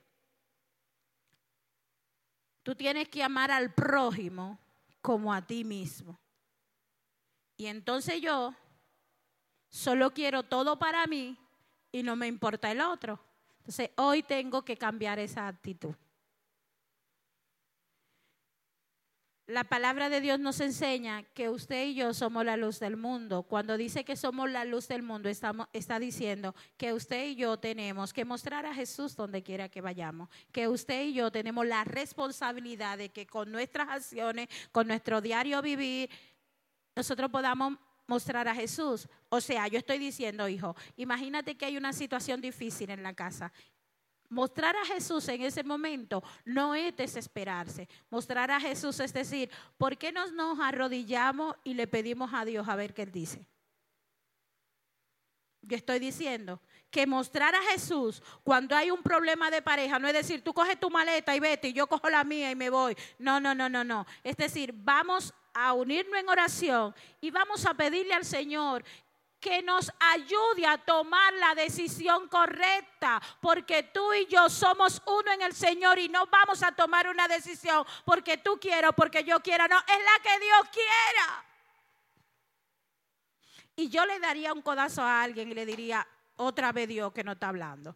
tú 2.63 2.75
tienes 2.75 3.07
que 3.07 3.23
amar 3.23 3.49
al 3.49 3.73
prójimo 3.73 4.59
como 5.01 5.33
a 5.33 5.41
ti 5.41 5.63
mismo. 5.63 6.19
Y 7.55 7.67
entonces 7.67 8.19
yo 8.19 8.53
solo 9.69 10.13
quiero 10.13 10.43
todo 10.43 10.77
para 10.77 11.07
mí 11.07 11.39
y 11.93 12.03
no 12.03 12.17
me 12.17 12.27
importa 12.27 12.69
el 12.73 12.81
otro. 12.81 13.23
Entonces 13.59 13.89
hoy 13.95 14.21
tengo 14.21 14.65
que 14.65 14.75
cambiar 14.75 15.17
esa 15.17 15.47
actitud. 15.47 15.95
La 19.47 19.63
palabra 19.63 20.09
de 20.09 20.19
Dios 20.19 20.41
nos 20.41 20.59
enseña 20.59 21.23
que 21.23 21.49
usted 21.49 21.85
y 21.85 21.95
yo 21.95 22.13
somos 22.13 22.43
la 22.43 22.57
luz 22.57 22.81
del 22.81 22.97
mundo. 22.97 23.43
Cuando 23.43 23.77
dice 23.77 24.03
que 24.03 24.17
somos 24.17 24.51
la 24.51 24.65
luz 24.65 24.89
del 24.89 25.03
mundo, 25.03 25.29
está 25.29 25.99
diciendo 25.99 26.53
que 26.75 26.91
usted 26.91 27.27
y 27.27 27.35
yo 27.35 27.55
tenemos 27.57 28.11
que 28.11 28.25
mostrar 28.25 28.65
a 28.65 28.73
Jesús 28.73 29.15
donde 29.15 29.43
quiera 29.43 29.69
que 29.69 29.79
vayamos. 29.79 30.27
Que 30.51 30.67
usted 30.67 31.05
y 31.05 31.13
yo 31.13 31.31
tenemos 31.31 31.65
la 31.65 31.85
responsabilidad 31.85 32.97
de 32.97 33.07
que 33.07 33.25
con 33.25 33.49
nuestras 33.49 33.87
acciones, 33.87 34.49
con 34.73 34.85
nuestro 34.85 35.21
diario 35.21 35.61
vivir, 35.61 36.09
nosotros 36.93 37.31
podamos 37.31 37.77
mostrar 38.05 38.49
a 38.49 38.53
Jesús. 38.53 39.07
O 39.29 39.39
sea, 39.39 39.69
yo 39.69 39.77
estoy 39.77 39.97
diciendo, 39.97 40.49
hijo, 40.49 40.75
imagínate 40.97 41.55
que 41.55 41.67
hay 41.67 41.77
una 41.77 41.93
situación 41.93 42.41
difícil 42.41 42.89
en 42.89 43.01
la 43.01 43.13
casa 43.13 43.53
Mostrar 44.29 44.75
a 44.75 44.85
Jesús 44.85 45.27
en 45.29 45.41
ese 45.41 45.63
momento 45.63 46.21
no 46.43 46.75
es 46.75 46.95
desesperarse. 46.95 47.87
Mostrar 48.09 48.51
a 48.51 48.59
Jesús 48.59 48.99
es 48.99 49.13
decir, 49.13 49.49
¿por 49.77 49.97
qué 49.97 50.11
nos, 50.11 50.33
nos 50.33 50.59
arrodillamos 50.59 51.55
y 51.63 51.73
le 51.73 51.87
pedimos 51.87 52.31
a 52.33 52.43
Dios 52.43 52.67
a 52.67 52.75
ver 52.75 52.93
qué 52.93 53.03
Él 53.03 53.11
dice? 53.11 53.47
Yo 55.61 55.75
estoy 55.75 55.99
diciendo 55.99 56.61
que 56.89 57.05
mostrar 57.05 57.53
a 57.53 57.61
Jesús 57.71 58.21
cuando 58.43 58.75
hay 58.75 58.89
un 58.89 59.03
problema 59.03 59.51
de 59.51 59.61
pareja 59.61 59.99
no 59.99 60.07
es 60.07 60.13
decir, 60.13 60.41
tú 60.41 60.53
coges 60.53 60.79
tu 60.79 60.89
maleta 60.89 61.35
y 61.35 61.39
vete 61.39 61.69
y 61.69 61.73
yo 61.73 61.87
cojo 61.87 62.09
la 62.09 62.23
mía 62.23 62.51
y 62.51 62.55
me 62.55 62.69
voy. 62.69 62.95
No, 63.19 63.39
no, 63.39 63.53
no, 63.53 63.67
no, 63.67 63.83
no. 63.83 64.05
Es 64.23 64.37
decir, 64.37 64.73
vamos 64.73 65.33
a 65.53 65.73
unirnos 65.73 66.19
en 66.19 66.29
oración 66.29 66.93
y 67.19 67.31
vamos 67.31 67.65
a 67.65 67.73
pedirle 67.73 68.13
al 68.13 68.23
Señor 68.23 68.83
que 69.39 69.61
nos 69.61 69.91
ayude 69.99 70.65
a 70.65 70.77
tomar 70.77 71.33
la 71.33 71.53
decisión 71.55 72.27
correcta, 72.27 73.21
porque 73.39 73.83
tú 73.83 74.13
y 74.13 74.25
yo 74.27 74.49
somos 74.49 75.01
uno 75.05 75.31
en 75.31 75.41
el 75.43 75.53
Señor 75.53 75.99
y 75.99 76.09
no 76.09 76.25
vamos 76.27 76.63
a 76.63 76.71
tomar 76.71 77.07
una 77.07 77.27
decisión 77.27 77.85
porque 78.03 78.37
tú 78.37 78.59
quieras, 78.59 78.91
porque 78.95 79.23
yo 79.23 79.39
quiera, 79.41 79.67
no, 79.67 79.77
es 79.77 79.85
la 79.85 80.23
que 80.23 80.39
Dios 80.39 80.69
quiera. 80.71 81.45
Y 83.75 83.89
yo 83.89 84.05
le 84.05 84.19
daría 84.19 84.53
un 84.53 84.63
codazo 84.63 85.03
a 85.03 85.21
alguien 85.21 85.51
y 85.51 85.53
le 85.53 85.65
diría, 85.65 86.07
otra 86.37 86.71
vez 86.71 86.87
Dios 86.87 87.13
que 87.13 87.23
no 87.23 87.33
está 87.33 87.49
hablando. 87.49 87.95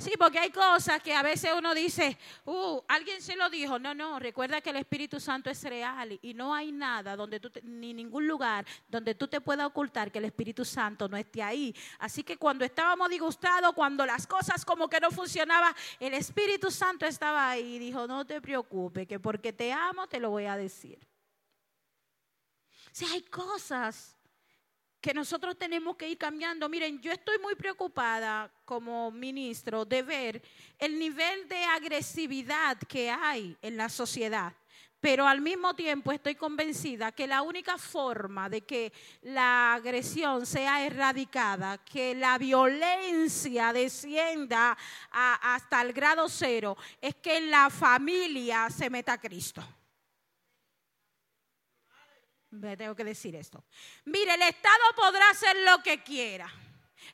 Sí, 0.00 0.12
porque 0.16 0.38
hay 0.38 0.50
cosas 0.50 1.02
que 1.02 1.12
a 1.12 1.24
veces 1.24 1.50
uno 1.56 1.74
dice, 1.74 2.16
uh, 2.44 2.80
alguien 2.86 3.20
se 3.20 3.34
lo 3.34 3.50
dijo. 3.50 3.80
No, 3.80 3.94
no, 3.94 4.20
recuerda 4.20 4.60
que 4.60 4.70
el 4.70 4.76
Espíritu 4.76 5.18
Santo 5.18 5.50
es 5.50 5.60
real 5.64 6.16
y 6.22 6.34
no 6.34 6.54
hay 6.54 6.70
nada 6.70 7.16
donde 7.16 7.40
tú, 7.40 7.50
ni 7.64 7.92
ningún 7.92 8.28
lugar 8.28 8.64
donde 8.86 9.16
tú 9.16 9.26
te 9.26 9.40
puedas 9.40 9.66
ocultar 9.66 10.12
que 10.12 10.18
el 10.18 10.26
Espíritu 10.26 10.64
Santo 10.64 11.08
no 11.08 11.16
esté 11.16 11.42
ahí. 11.42 11.74
Así 11.98 12.22
que 12.22 12.36
cuando 12.36 12.64
estábamos 12.64 13.10
disgustados, 13.10 13.74
cuando 13.74 14.06
las 14.06 14.24
cosas 14.24 14.64
como 14.64 14.88
que 14.88 15.00
no 15.00 15.10
funcionaban, 15.10 15.74
el 15.98 16.14
Espíritu 16.14 16.70
Santo 16.70 17.04
estaba 17.04 17.50
ahí 17.50 17.74
y 17.74 17.78
dijo, 17.80 18.06
no 18.06 18.24
te 18.24 18.40
preocupes, 18.40 19.08
que 19.08 19.18
porque 19.18 19.52
te 19.52 19.72
amo 19.72 20.06
te 20.06 20.20
lo 20.20 20.30
voy 20.30 20.44
a 20.44 20.56
decir. 20.56 21.04
Si 22.92 23.04
hay 23.04 23.22
cosas 23.22 24.17
que 25.00 25.14
nosotros 25.14 25.56
tenemos 25.56 25.96
que 25.96 26.08
ir 26.08 26.18
cambiando. 26.18 26.68
Miren, 26.68 27.00
yo 27.00 27.12
estoy 27.12 27.38
muy 27.38 27.54
preocupada 27.54 28.50
como 28.64 29.10
ministro 29.10 29.84
de 29.84 30.02
ver 30.02 30.42
el 30.78 30.98
nivel 30.98 31.48
de 31.48 31.64
agresividad 31.64 32.78
que 32.88 33.10
hay 33.10 33.56
en 33.62 33.76
la 33.76 33.88
sociedad. 33.88 34.52
Pero 35.00 35.28
al 35.28 35.40
mismo 35.40 35.74
tiempo 35.74 36.10
estoy 36.10 36.34
convencida 36.34 37.12
que 37.12 37.28
la 37.28 37.42
única 37.42 37.78
forma 37.78 38.48
de 38.48 38.62
que 38.62 38.92
la 39.22 39.74
agresión 39.74 40.44
sea 40.44 40.84
erradicada, 40.84 41.78
que 41.78 42.16
la 42.16 42.36
violencia 42.36 43.72
descienda 43.72 44.76
hasta 45.12 45.82
el 45.82 45.92
grado 45.92 46.28
cero, 46.28 46.76
es 47.00 47.14
que 47.14 47.36
en 47.36 47.48
la 47.48 47.70
familia 47.70 48.68
se 48.70 48.90
meta 48.90 49.18
Cristo. 49.18 49.62
Me 52.50 52.76
tengo 52.76 52.94
que 52.94 53.04
decir 53.04 53.36
esto. 53.36 53.62
Mire, 54.06 54.34
el 54.34 54.42
Estado 54.42 54.84
podrá 54.96 55.30
hacer 55.30 55.56
lo 55.64 55.82
que 55.82 56.02
quiera. 56.02 56.50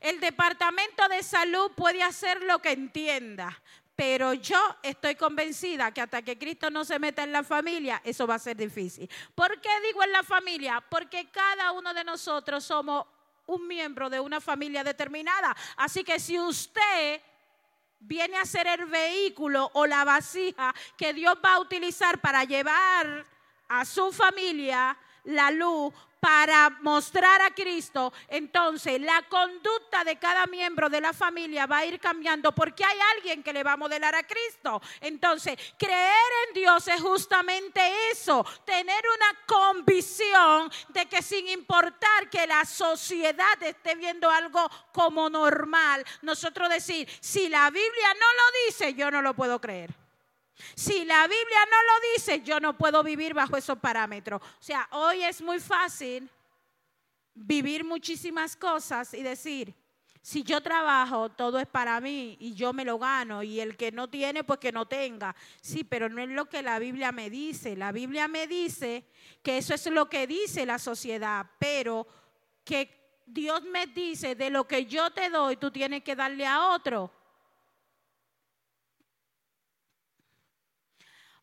El 0.01 0.21
Departamento 0.21 1.09
de 1.09 1.23
Salud 1.23 1.73
puede 1.73 2.03
hacer 2.03 2.43
lo 2.43 2.61
que 2.61 2.73
entienda. 2.73 3.61
Pero 3.97 4.35
yo 4.35 4.59
estoy 4.83 5.15
convencida 5.15 5.93
que 5.93 6.01
hasta 6.01 6.23
que 6.23 6.37
Cristo 6.37 6.69
no 6.69 6.85
se 6.85 6.99
meta 6.99 7.23
en 7.23 7.31
la 7.31 7.45
familia, 7.45 8.01
eso 8.05 8.27
va 8.27 8.35
a 8.35 8.41
ser 8.41 8.57
difícil. 8.57 9.09
¿Por 9.35 9.61
qué 9.61 9.71
digo 9.87 10.03
en 10.03 10.11
la 10.11 10.25
familia? 10.25 10.85
Porque 10.89 11.31
cada 11.31 11.71
uno 11.73 11.95
de 11.95 12.03
nosotros 12.03 12.65
somos 12.65 13.07
un 13.47 13.69
miembro 13.69 14.11
de 14.11 14.19
una 14.19 14.41
familia 14.41 14.83
determinada. 14.83 15.57
Así 15.77 16.03
que 16.03 16.19
si 16.19 16.39
usted 16.39 17.21
viene 18.01 18.37
a 18.37 18.45
ser 18.45 18.67
el 18.67 18.87
vehículo 18.87 19.71
o 19.75 19.87
la 19.87 20.05
vasija 20.05 20.75
que 20.97 21.13
Dios 21.13 21.37
va 21.45 21.55
a 21.55 21.61
utilizar 21.61 22.21
para 22.21 22.45
llevar 22.45 23.27
a 23.69 23.85
su 23.85 24.13
familia 24.13 24.97
la 25.25 25.51
luz 25.51 25.93
para 26.25 26.71
mostrar 26.81 27.43
a 27.43 27.51
Cristo, 27.51 28.11
entonces 28.29 28.99
la 28.99 29.21
conducta 29.29 30.05
de 30.05 30.17
cada 30.17 30.47
miembro 30.47 30.89
de 30.89 31.03
la 31.03 31.13
familia 31.13 31.67
va 31.67 31.79
a 31.79 31.85
ir 31.85 32.01
cambiando 32.01 32.51
porque 32.53 32.83
hay 32.83 32.97
alguien 33.15 33.43
que 33.43 33.53
le 33.53 33.63
va 33.63 33.73
a 33.73 33.77
modelar 33.77 34.15
a 34.15 34.23
Cristo. 34.23 34.81
Entonces, 35.03 35.59
creer 35.79 36.31
en 36.49 36.55
Dios 36.55 36.89
es 36.89 36.99
justamente 37.03 37.79
eso, 38.11 38.43
tener 38.65 39.05
una 39.07 39.45
convicción 39.45 40.73
de 40.89 41.05
que 41.05 41.21
sin 41.21 41.47
importar 41.49 42.31
que 42.31 42.47
la 42.47 42.65
sociedad 42.65 43.63
esté 43.63 43.95
viendo 43.95 44.31
algo 44.31 44.67
como 44.95 45.29
normal, 45.29 46.03
nosotros 46.23 46.71
decir, 46.71 47.07
si 47.21 47.51
la 47.51 47.69
Biblia 47.69 48.15
no 48.15 48.27
lo 48.33 48.67
dice, 48.67 48.95
yo 48.95 49.11
no 49.11 49.21
lo 49.21 49.35
puedo 49.35 49.61
creer. 49.61 50.04
Si 50.75 51.05
la 51.05 51.23
Biblia 51.23 51.59
no 51.71 51.77
lo 51.83 52.15
dice, 52.15 52.43
yo 52.43 52.61
no 52.61 52.77
puedo 52.77 53.03
vivir 53.03 53.35
bajo 53.35 53.57
esos 53.57 53.79
parámetros. 53.79 54.41
O 54.43 54.63
sea, 54.63 54.89
hoy 54.93 55.25
es 55.25 55.43
muy 55.43 55.59
fácil 55.61 56.29
vivir 57.35 57.85
muchísimas 57.85 58.55
cosas 58.55 59.13
y 59.15 59.23
decir, 59.23 59.75
si 60.23 60.43
yo 60.43 60.63
trabajo, 60.63 61.29
todo 61.29 61.59
es 61.59 61.67
para 61.67 62.01
mí 62.01 62.37
y 62.41 62.55
yo 62.55 62.73
me 62.73 62.85
lo 62.85 62.99
gano 62.99 63.43
y 63.43 63.61
el 63.61 63.77
que 63.77 63.93
no 63.93 64.09
tiene, 64.09 64.43
pues 64.43 64.59
que 64.59 64.73
no 64.73 64.87
tenga. 64.87 65.37
Sí, 65.61 65.85
pero 65.85 66.09
no 66.09 66.23
es 66.23 66.31
lo 66.31 66.47
que 66.47 66.63
la 66.63 66.79
Biblia 66.79 67.13
me 67.13 67.29
dice. 67.29 67.77
La 67.77 67.93
Biblia 67.93 68.27
me 68.27 68.47
dice 68.47 69.05
que 69.43 69.59
eso 69.59 69.75
es 69.75 69.85
lo 69.87 70.09
que 70.09 70.27
dice 70.27 70.65
la 70.65 70.79
sociedad, 70.79 71.45
pero 71.59 72.07
que 72.65 73.21
Dios 73.27 73.63
me 73.65 73.87
dice 73.87 74.35
de 74.35 74.49
lo 74.49 74.67
que 74.67 74.87
yo 74.87 75.11
te 75.11 75.29
doy, 75.29 75.57
tú 75.57 75.71
tienes 75.71 76.03
que 76.03 76.17
darle 76.17 76.47
a 76.47 76.71
otro. 76.71 77.11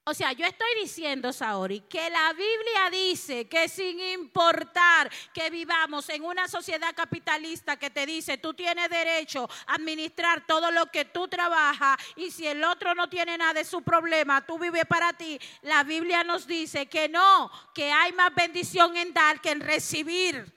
O 0.03 0.15
sea, 0.15 0.31
yo 0.31 0.47
estoy 0.47 0.67
diciendo, 0.81 1.31
Saori, 1.31 1.81
que 1.81 2.09
la 2.09 2.33
Biblia 2.33 2.89
dice 2.91 3.47
que 3.47 3.69
sin 3.69 3.99
importar 3.99 5.11
que 5.31 5.51
vivamos 5.51 6.09
en 6.09 6.23
una 6.23 6.47
sociedad 6.47 6.95
capitalista 6.95 7.77
que 7.77 7.91
te 7.91 8.07
dice 8.07 8.39
tú 8.39 8.55
tienes 8.55 8.89
derecho 8.89 9.47
a 9.67 9.75
administrar 9.75 10.47
todo 10.47 10.71
lo 10.71 10.87
que 10.87 11.05
tú 11.05 11.27
trabajas 11.27 11.99
y 12.15 12.31
si 12.31 12.47
el 12.47 12.63
otro 12.63 12.95
no 12.95 13.09
tiene 13.09 13.37
nada 13.37 13.53
de 13.53 13.63
su 13.63 13.83
problema, 13.83 14.43
tú 14.43 14.57
vives 14.57 14.85
para 14.85 15.13
ti, 15.13 15.39
la 15.61 15.83
Biblia 15.83 16.23
nos 16.23 16.47
dice 16.47 16.87
que 16.87 17.07
no, 17.07 17.51
que 17.75 17.91
hay 17.91 18.11
más 18.13 18.33
bendición 18.33 18.97
en 18.97 19.13
dar 19.13 19.39
que 19.39 19.51
en 19.51 19.59
recibir. 19.59 20.51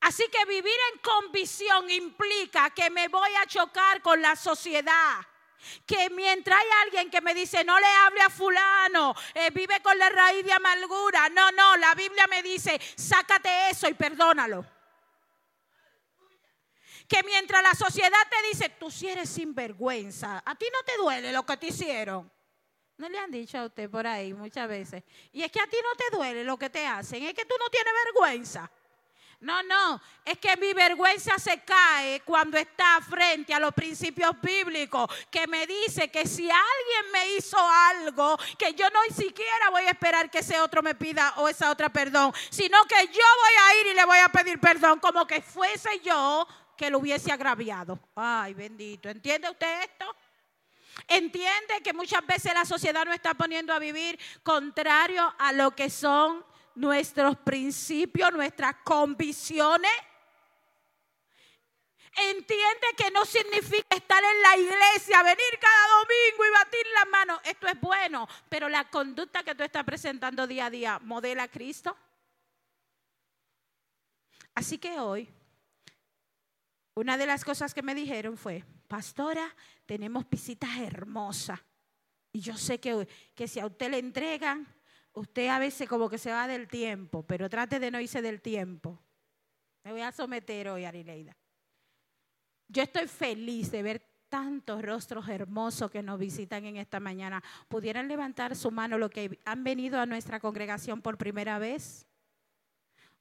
Así 0.00 0.24
que 0.30 0.44
vivir 0.44 0.76
en 0.92 1.00
convicción 1.00 1.90
implica 1.90 2.68
que 2.68 2.90
me 2.90 3.08
voy 3.08 3.30
a 3.42 3.46
chocar 3.46 4.02
con 4.02 4.20
la 4.20 4.36
sociedad 4.36 5.26
que 5.86 6.10
mientras 6.10 6.58
hay 6.58 6.68
alguien 6.84 7.10
que 7.10 7.20
me 7.20 7.34
dice, 7.34 7.64
no 7.64 7.78
le 7.78 7.86
hable 7.86 8.20
a 8.22 8.30
fulano, 8.30 9.14
eh, 9.34 9.50
vive 9.50 9.80
con 9.82 9.98
la 9.98 10.08
raíz 10.08 10.44
de 10.44 10.52
amargura. 10.52 11.28
No, 11.30 11.50
no, 11.52 11.76
la 11.76 11.94
Biblia 11.94 12.26
me 12.28 12.42
dice, 12.42 12.80
sácate 12.96 13.70
eso 13.70 13.88
y 13.88 13.94
perdónalo. 13.94 14.64
Que 17.08 17.22
mientras 17.22 17.62
la 17.62 17.74
sociedad 17.74 18.18
te 18.30 18.48
dice, 18.48 18.68
tú 18.70 18.90
si 18.90 19.08
eres 19.08 19.28
sinvergüenza, 19.28 20.42
a 20.44 20.54
ti 20.54 20.66
no 20.72 20.82
te 20.84 20.96
duele 20.96 21.32
lo 21.32 21.44
que 21.44 21.56
te 21.56 21.66
hicieron. 21.66 22.30
No 22.96 23.08
le 23.08 23.18
han 23.18 23.30
dicho 23.30 23.58
a 23.58 23.66
usted 23.66 23.90
por 23.90 24.06
ahí 24.06 24.32
muchas 24.32 24.68
veces. 24.68 25.02
Y 25.32 25.42
es 25.42 25.50
que 25.50 25.60
a 25.60 25.66
ti 25.66 25.76
no 25.82 25.96
te 25.96 26.16
duele 26.16 26.44
lo 26.44 26.56
que 26.56 26.70
te 26.70 26.86
hacen, 26.86 27.22
es 27.24 27.34
que 27.34 27.44
tú 27.44 27.54
no 27.58 27.68
tienes 27.68 27.92
vergüenza. 28.04 28.70
No, 29.44 29.62
no, 29.62 30.00
es 30.24 30.38
que 30.38 30.56
mi 30.56 30.72
vergüenza 30.72 31.38
se 31.38 31.62
cae 31.64 32.20
cuando 32.20 32.56
está 32.56 32.98
frente 33.02 33.52
a 33.52 33.60
los 33.60 33.74
principios 33.74 34.32
bíblicos 34.40 35.06
que 35.30 35.46
me 35.46 35.66
dice 35.66 36.10
que 36.10 36.26
si 36.26 36.50
alguien 36.50 37.12
me 37.12 37.36
hizo 37.36 37.58
algo, 37.58 38.38
que 38.58 38.72
yo 38.72 38.88
no 38.88 39.00
siquiera 39.14 39.68
voy 39.68 39.82
a 39.82 39.90
esperar 39.90 40.30
que 40.30 40.38
ese 40.38 40.58
otro 40.58 40.82
me 40.82 40.94
pida 40.94 41.34
o 41.36 41.46
esa 41.46 41.70
otra 41.70 41.90
perdón, 41.90 42.32
sino 42.48 42.82
que 42.84 43.06
yo 43.08 43.22
voy 43.42 43.52
a 43.62 43.80
ir 43.82 43.86
y 43.88 43.94
le 43.94 44.06
voy 44.06 44.18
a 44.18 44.30
pedir 44.30 44.58
perdón 44.58 44.98
como 44.98 45.26
que 45.26 45.42
fuese 45.42 46.00
yo 46.00 46.48
que 46.74 46.88
lo 46.88 47.00
hubiese 47.00 47.30
agraviado. 47.30 47.98
Ay, 48.16 48.54
bendito. 48.54 49.10
¿Entiende 49.10 49.50
usted 49.50 49.82
esto? 49.82 50.16
Entiende 51.06 51.82
que 51.82 51.92
muchas 51.92 52.26
veces 52.26 52.54
la 52.54 52.64
sociedad 52.64 53.04
nos 53.04 53.14
está 53.14 53.34
poniendo 53.34 53.74
a 53.74 53.78
vivir 53.78 54.18
contrario 54.42 55.34
a 55.38 55.52
lo 55.52 55.72
que 55.72 55.90
son 55.90 56.42
nuestros 56.74 57.36
principios, 57.38 58.32
nuestras 58.32 58.76
convicciones. 58.84 59.90
Entiende 62.16 62.86
que 62.96 63.10
no 63.10 63.24
significa 63.24 63.96
estar 63.96 64.22
en 64.22 64.42
la 64.42 64.56
iglesia, 64.56 65.22
venir 65.22 65.58
cada 65.60 65.88
domingo 65.98 66.44
y 66.46 66.50
batir 66.50 66.86
las 66.94 67.08
manos. 67.08 67.40
Esto 67.44 67.66
es 67.66 67.80
bueno, 67.80 68.28
pero 68.48 68.68
la 68.68 68.88
conducta 68.88 69.42
que 69.42 69.54
tú 69.54 69.64
estás 69.64 69.84
presentando 69.84 70.46
día 70.46 70.66
a 70.66 70.70
día 70.70 70.98
modela 71.00 71.44
a 71.44 71.48
Cristo. 71.48 71.96
Así 74.54 74.78
que 74.78 75.00
hoy, 75.00 75.28
una 76.94 77.18
de 77.18 77.26
las 77.26 77.44
cosas 77.44 77.74
que 77.74 77.82
me 77.82 77.96
dijeron 77.96 78.36
fue, 78.36 78.64
pastora, 78.86 79.52
tenemos 79.84 80.28
visitas 80.30 80.78
hermosas. 80.78 81.60
Y 82.32 82.40
yo 82.40 82.56
sé 82.56 82.78
que, 82.78 83.08
que 83.34 83.48
si 83.48 83.58
a 83.58 83.66
usted 83.66 83.90
le 83.90 83.98
entregan 83.98 84.72
usted 85.14 85.48
a 85.48 85.58
veces 85.58 85.88
como 85.88 86.10
que 86.10 86.18
se 86.18 86.30
va 86.30 86.46
del 86.46 86.68
tiempo, 86.68 87.22
pero 87.22 87.48
trate 87.48 87.80
de 87.80 87.90
no 87.90 88.00
irse 88.00 88.20
del 88.20 88.42
tiempo. 88.42 89.00
Me 89.82 89.92
voy 89.92 90.02
a 90.02 90.12
someter 90.12 90.68
hoy, 90.68 90.84
Arileida. 90.84 91.36
Yo 92.68 92.82
estoy 92.82 93.06
feliz 93.06 93.70
de 93.70 93.82
ver 93.82 94.02
tantos 94.28 94.82
rostros 94.82 95.28
hermosos 95.28 95.90
que 95.90 96.02
nos 96.02 96.18
visitan 96.18 96.64
en 96.64 96.76
esta 96.76 96.98
mañana. 96.98 97.42
¿Pudieran 97.68 98.08
levantar 98.08 98.56
su 98.56 98.70
mano 98.70 98.98
los 98.98 99.10
que 99.10 99.40
han 99.44 99.62
venido 99.62 100.00
a 100.00 100.06
nuestra 100.06 100.40
congregación 100.40 101.00
por 101.00 101.16
primera 101.16 101.58
vez? 101.58 102.06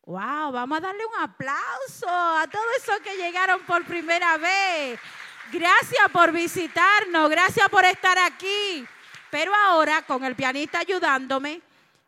Wow, 0.06 0.52
vamos 0.52 0.78
a 0.78 0.82
darle 0.82 1.06
un 1.06 1.22
aplauso 1.22 2.08
a 2.10 2.48
todos 2.52 2.66
esos 2.78 3.00
que 3.02 3.16
llegaron 3.16 3.62
por 3.66 3.86
primera 3.86 4.38
vez. 4.38 5.00
Gracias 5.52 6.10
por 6.12 6.32
visitarnos, 6.32 7.30
gracias 7.30 7.70
por 7.70 7.86
estar 7.86 8.18
aquí. 8.18 8.86
Pero 9.30 9.54
ahora, 9.54 10.02
con 10.04 10.24
el 10.24 10.36
pianista 10.36 10.80
ayudándome, 10.80 11.62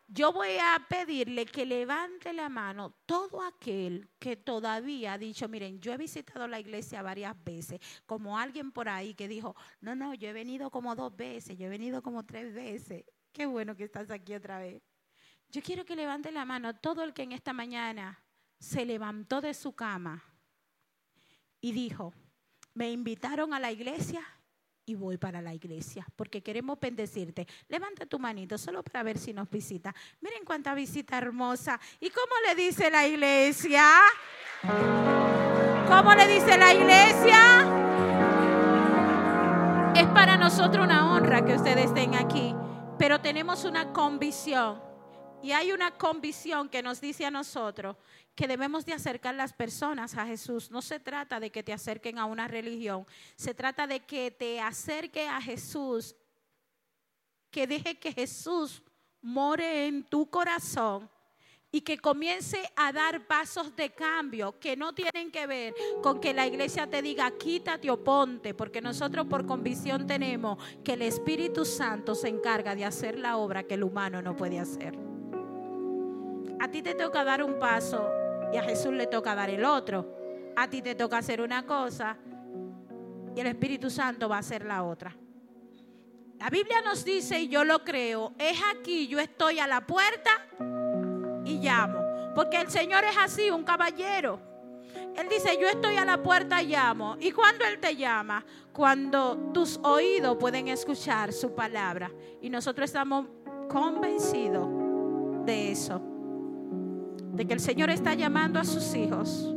yo 0.07 0.31
voy 0.31 0.57
a 0.57 0.85
pedirle 0.87 1.45
que 1.45 1.65
levante 1.65 2.31
la 2.31 2.47
mano 2.47 2.91
todo 3.05 3.41
aquel 3.41 4.09
que 4.19 4.35
todavía 4.35 5.13
ha 5.13 5.17
dicho, 5.17 5.47
miren, 5.49 5.79
yo 5.79 5.93
he 5.93 5.97
visitado 5.97 6.47
la 6.47 6.59
iglesia 6.59 7.01
varias 7.01 7.35
veces, 7.43 7.79
como 8.05 8.37
alguien 8.37 8.71
por 8.71 8.87
ahí 8.87 9.15
que 9.15 9.27
dijo, 9.27 9.55
no, 9.81 9.95
no, 9.95 10.13
yo 10.13 10.29
he 10.29 10.33
venido 10.33 10.69
como 10.69 10.95
dos 10.95 11.15
veces, 11.15 11.57
yo 11.57 11.65
he 11.65 11.69
venido 11.69 12.03
como 12.03 12.23
tres 12.23 12.53
veces. 12.53 13.03
Qué 13.31 13.45
bueno 13.45 13.75
que 13.75 13.83
estás 13.83 14.09
aquí 14.11 14.35
otra 14.35 14.59
vez. 14.59 14.81
Yo 15.49 15.61
quiero 15.61 15.85
que 15.85 15.95
levante 15.95 16.31
la 16.31 16.45
mano 16.45 16.75
todo 16.75 17.03
el 17.03 17.13
que 17.13 17.23
en 17.23 17.31
esta 17.31 17.53
mañana 17.53 18.23
se 18.59 18.85
levantó 18.85 19.41
de 19.41 19.53
su 19.53 19.73
cama 19.73 20.23
y 21.61 21.71
dijo, 21.71 22.13
me 22.73 22.91
invitaron 22.91 23.53
a 23.53 23.59
la 23.59 23.71
iglesia 23.71 24.23
y 24.85 24.95
voy 24.95 25.17
para 25.17 25.41
la 25.41 25.53
iglesia, 25.53 26.05
porque 26.15 26.41
queremos 26.41 26.79
bendecirte. 26.79 27.47
Levanta 27.69 28.05
tu 28.05 28.19
manito 28.19 28.57
solo 28.57 28.83
para 28.83 29.03
ver 29.03 29.17
si 29.17 29.33
nos 29.33 29.49
visita. 29.49 29.93
Miren 30.21 30.45
cuánta 30.45 30.73
visita 30.73 31.17
hermosa. 31.17 31.79
¿Y 31.99 32.09
cómo 32.09 32.33
le 32.47 32.55
dice 32.55 32.91
la 32.91 33.07
iglesia? 33.07 33.83
¿Cómo 35.87 36.13
le 36.13 36.27
dice 36.27 36.57
la 36.57 36.73
iglesia? 36.73 37.81
Es 39.95 40.07
para 40.07 40.37
nosotros 40.37 40.85
una 40.85 41.13
honra 41.13 41.43
que 41.45 41.55
ustedes 41.55 41.85
estén 41.85 42.15
aquí, 42.15 42.53
pero 42.99 43.21
tenemos 43.21 43.63
una 43.63 43.91
convicción. 43.93 44.84
Y 45.45 45.51
hay 45.51 45.71
una 45.71 45.91
convicción 45.91 46.69
que 46.69 46.81
nos 46.81 46.99
dice 46.99 47.23
a 47.23 47.29
nosotros 47.29 47.97
que 48.33 48.47
debemos 48.47 48.83
de 48.83 48.93
acercar 48.93 49.35
las 49.35 49.53
personas 49.53 50.17
a 50.17 50.25
Jesús. 50.25 50.71
No 50.71 50.81
se 50.81 50.99
trata 50.99 51.39
de 51.39 51.51
que 51.51 51.61
te 51.61 51.71
acerquen 51.71 52.17
a 52.17 52.25
una 52.25 52.47
religión, 52.47 53.05
se 53.35 53.53
trata 53.53 53.85
de 53.85 53.99
que 53.99 54.31
te 54.31 54.59
acerque 54.59 55.27
a 55.27 55.39
Jesús, 55.39 56.15
que 57.51 57.67
deje 57.67 57.99
que 57.99 58.11
Jesús 58.11 58.81
more 59.21 59.85
en 59.85 60.03
tu 60.05 60.27
corazón 60.31 61.07
y 61.71 61.81
que 61.81 61.99
comience 61.99 62.67
a 62.75 62.91
dar 62.91 63.27
pasos 63.27 63.75
de 63.75 63.91
cambio 63.91 64.59
que 64.59 64.75
no 64.75 64.95
tienen 64.95 65.29
que 65.29 65.45
ver 65.45 65.75
con 66.01 66.19
que 66.19 66.33
la 66.33 66.47
iglesia 66.47 66.87
te 66.87 67.03
diga 67.03 67.29
quítate 67.37 67.91
o 67.91 68.03
ponte, 68.03 68.55
porque 68.55 68.81
nosotros 68.81 69.27
por 69.27 69.45
convicción 69.45 70.07
tenemos 70.07 70.57
que 70.83 70.93
el 70.93 71.03
Espíritu 71.03 71.65
Santo 71.65 72.15
se 72.15 72.29
encarga 72.29 72.73
de 72.73 72.85
hacer 72.85 73.19
la 73.19 73.37
obra 73.37 73.61
que 73.61 73.75
el 73.75 73.83
humano 73.83 74.23
no 74.23 74.35
puede 74.35 74.59
hacer. 74.59 75.14
A 76.59 76.67
ti 76.69 76.81
te 76.81 76.95
toca 76.95 77.23
dar 77.23 77.43
un 77.43 77.59
paso 77.59 78.11
y 78.53 78.57
a 78.57 78.63
Jesús 78.63 78.93
le 78.93 79.07
toca 79.07 79.35
dar 79.35 79.49
el 79.49 79.65
otro. 79.65 80.15
A 80.55 80.69
ti 80.69 80.81
te 80.81 80.95
toca 80.95 81.17
hacer 81.17 81.41
una 81.41 81.65
cosa 81.65 82.17
y 83.35 83.39
el 83.39 83.47
Espíritu 83.47 83.89
Santo 83.89 84.29
va 84.29 84.37
a 84.37 84.39
hacer 84.39 84.65
la 84.65 84.83
otra. 84.83 85.15
La 86.39 86.49
Biblia 86.49 86.81
nos 86.81 87.03
dice, 87.03 87.39
y 87.39 87.47
yo 87.47 87.63
lo 87.63 87.83
creo, 87.83 88.33
es 88.37 88.57
aquí, 88.73 89.07
yo 89.07 89.19
estoy 89.19 89.59
a 89.59 89.67
la 89.67 89.85
puerta 89.85 90.31
y 91.45 91.59
llamo. 91.59 92.33
Porque 92.33 92.59
el 92.59 92.69
Señor 92.69 93.03
es 93.03 93.17
así, 93.17 93.49
un 93.49 93.63
caballero. 93.63 94.39
Él 95.15 95.29
dice, 95.29 95.57
yo 95.59 95.67
estoy 95.67 95.95
a 95.95 96.03
la 96.03 96.21
puerta 96.21 96.61
y 96.61 96.67
llamo. 96.67 97.15
¿Y 97.19 97.31
cuando 97.31 97.63
Él 97.65 97.79
te 97.79 97.95
llama? 97.95 98.45
Cuando 98.73 99.51
tus 99.53 99.79
oídos 99.83 100.35
pueden 100.37 100.67
escuchar 100.67 101.31
su 101.31 101.55
palabra. 101.55 102.11
Y 102.41 102.49
nosotros 102.49 102.85
estamos 102.85 103.27
convencidos 103.69 104.67
de 105.45 105.71
eso, 105.71 106.01
de 107.35 107.45
que 107.45 107.53
el 107.53 107.59
Señor 107.59 107.89
está 107.89 108.13
llamando 108.13 108.59
a 108.59 108.63
sus 108.63 108.95
hijos 108.95 109.55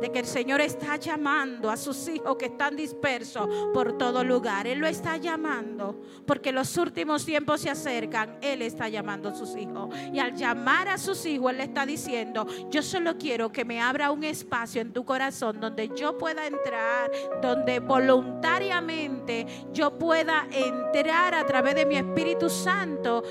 de 0.00 0.10
que 0.10 0.18
el 0.18 0.26
Señor 0.26 0.60
está 0.60 0.96
llamando 0.96 1.70
a 1.70 1.76
sus 1.76 2.08
hijos 2.08 2.36
que 2.36 2.46
están 2.46 2.76
dispersos 2.76 3.48
por 3.72 3.96
todo 3.96 4.22
lugar. 4.24 4.66
Él 4.66 4.78
lo 4.78 4.86
está 4.86 5.16
llamando 5.16 6.02
porque 6.26 6.52
los 6.52 6.76
últimos 6.76 7.24
tiempos 7.24 7.62
se 7.62 7.70
acercan. 7.70 8.36
Él 8.42 8.62
está 8.62 8.88
llamando 8.88 9.30
a 9.30 9.34
sus 9.34 9.56
hijos. 9.56 9.94
Y 10.12 10.18
al 10.18 10.34
llamar 10.34 10.88
a 10.88 10.98
sus 10.98 11.24
hijos, 11.24 11.50
Él 11.50 11.58
le 11.58 11.64
está 11.64 11.86
diciendo, 11.86 12.46
yo 12.70 12.82
solo 12.82 13.16
quiero 13.16 13.50
que 13.50 13.64
me 13.64 13.80
abra 13.80 14.10
un 14.10 14.24
espacio 14.24 14.82
en 14.82 14.92
tu 14.92 15.04
corazón 15.04 15.60
donde 15.60 15.90
yo 15.96 16.18
pueda 16.18 16.46
entrar, 16.46 17.10
donde 17.40 17.80
voluntariamente 17.80 19.46
yo 19.72 19.98
pueda 19.98 20.46
entrar 20.52 21.34
a 21.34 21.46
través 21.46 21.74
de 21.74 21.86
mi 21.86 21.96
Espíritu 21.96 22.50
Santo 22.50 23.22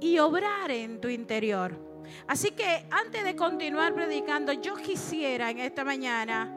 y 0.00 0.18
obrar 0.18 0.70
en 0.70 1.00
tu 1.00 1.08
interior. 1.08 1.87
Así 2.26 2.50
que 2.52 2.86
antes 2.90 3.24
de 3.24 3.36
continuar 3.36 3.94
predicando, 3.94 4.52
yo 4.52 4.74
quisiera 4.76 5.50
en 5.50 5.58
esta 5.58 5.84
mañana 5.84 6.54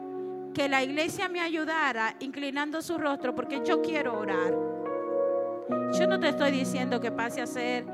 que 0.54 0.68
la 0.68 0.82
iglesia 0.82 1.28
me 1.28 1.40
ayudara 1.40 2.14
inclinando 2.20 2.82
su 2.82 2.98
rostro 2.98 3.34
porque 3.34 3.62
yo 3.64 3.80
quiero 3.80 4.18
orar. 4.18 4.54
Yo 5.98 6.06
no 6.06 6.20
te 6.20 6.28
estoy 6.28 6.50
diciendo 6.50 7.00
que 7.00 7.10
pase 7.10 7.40
a 7.40 7.46
ser 7.46 7.84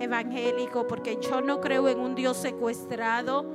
evangélico 0.00 0.86
porque 0.86 1.18
yo 1.20 1.40
no 1.40 1.60
creo 1.60 1.88
en 1.88 1.98
un 1.98 2.14
Dios 2.14 2.36
secuestrado 2.36 3.53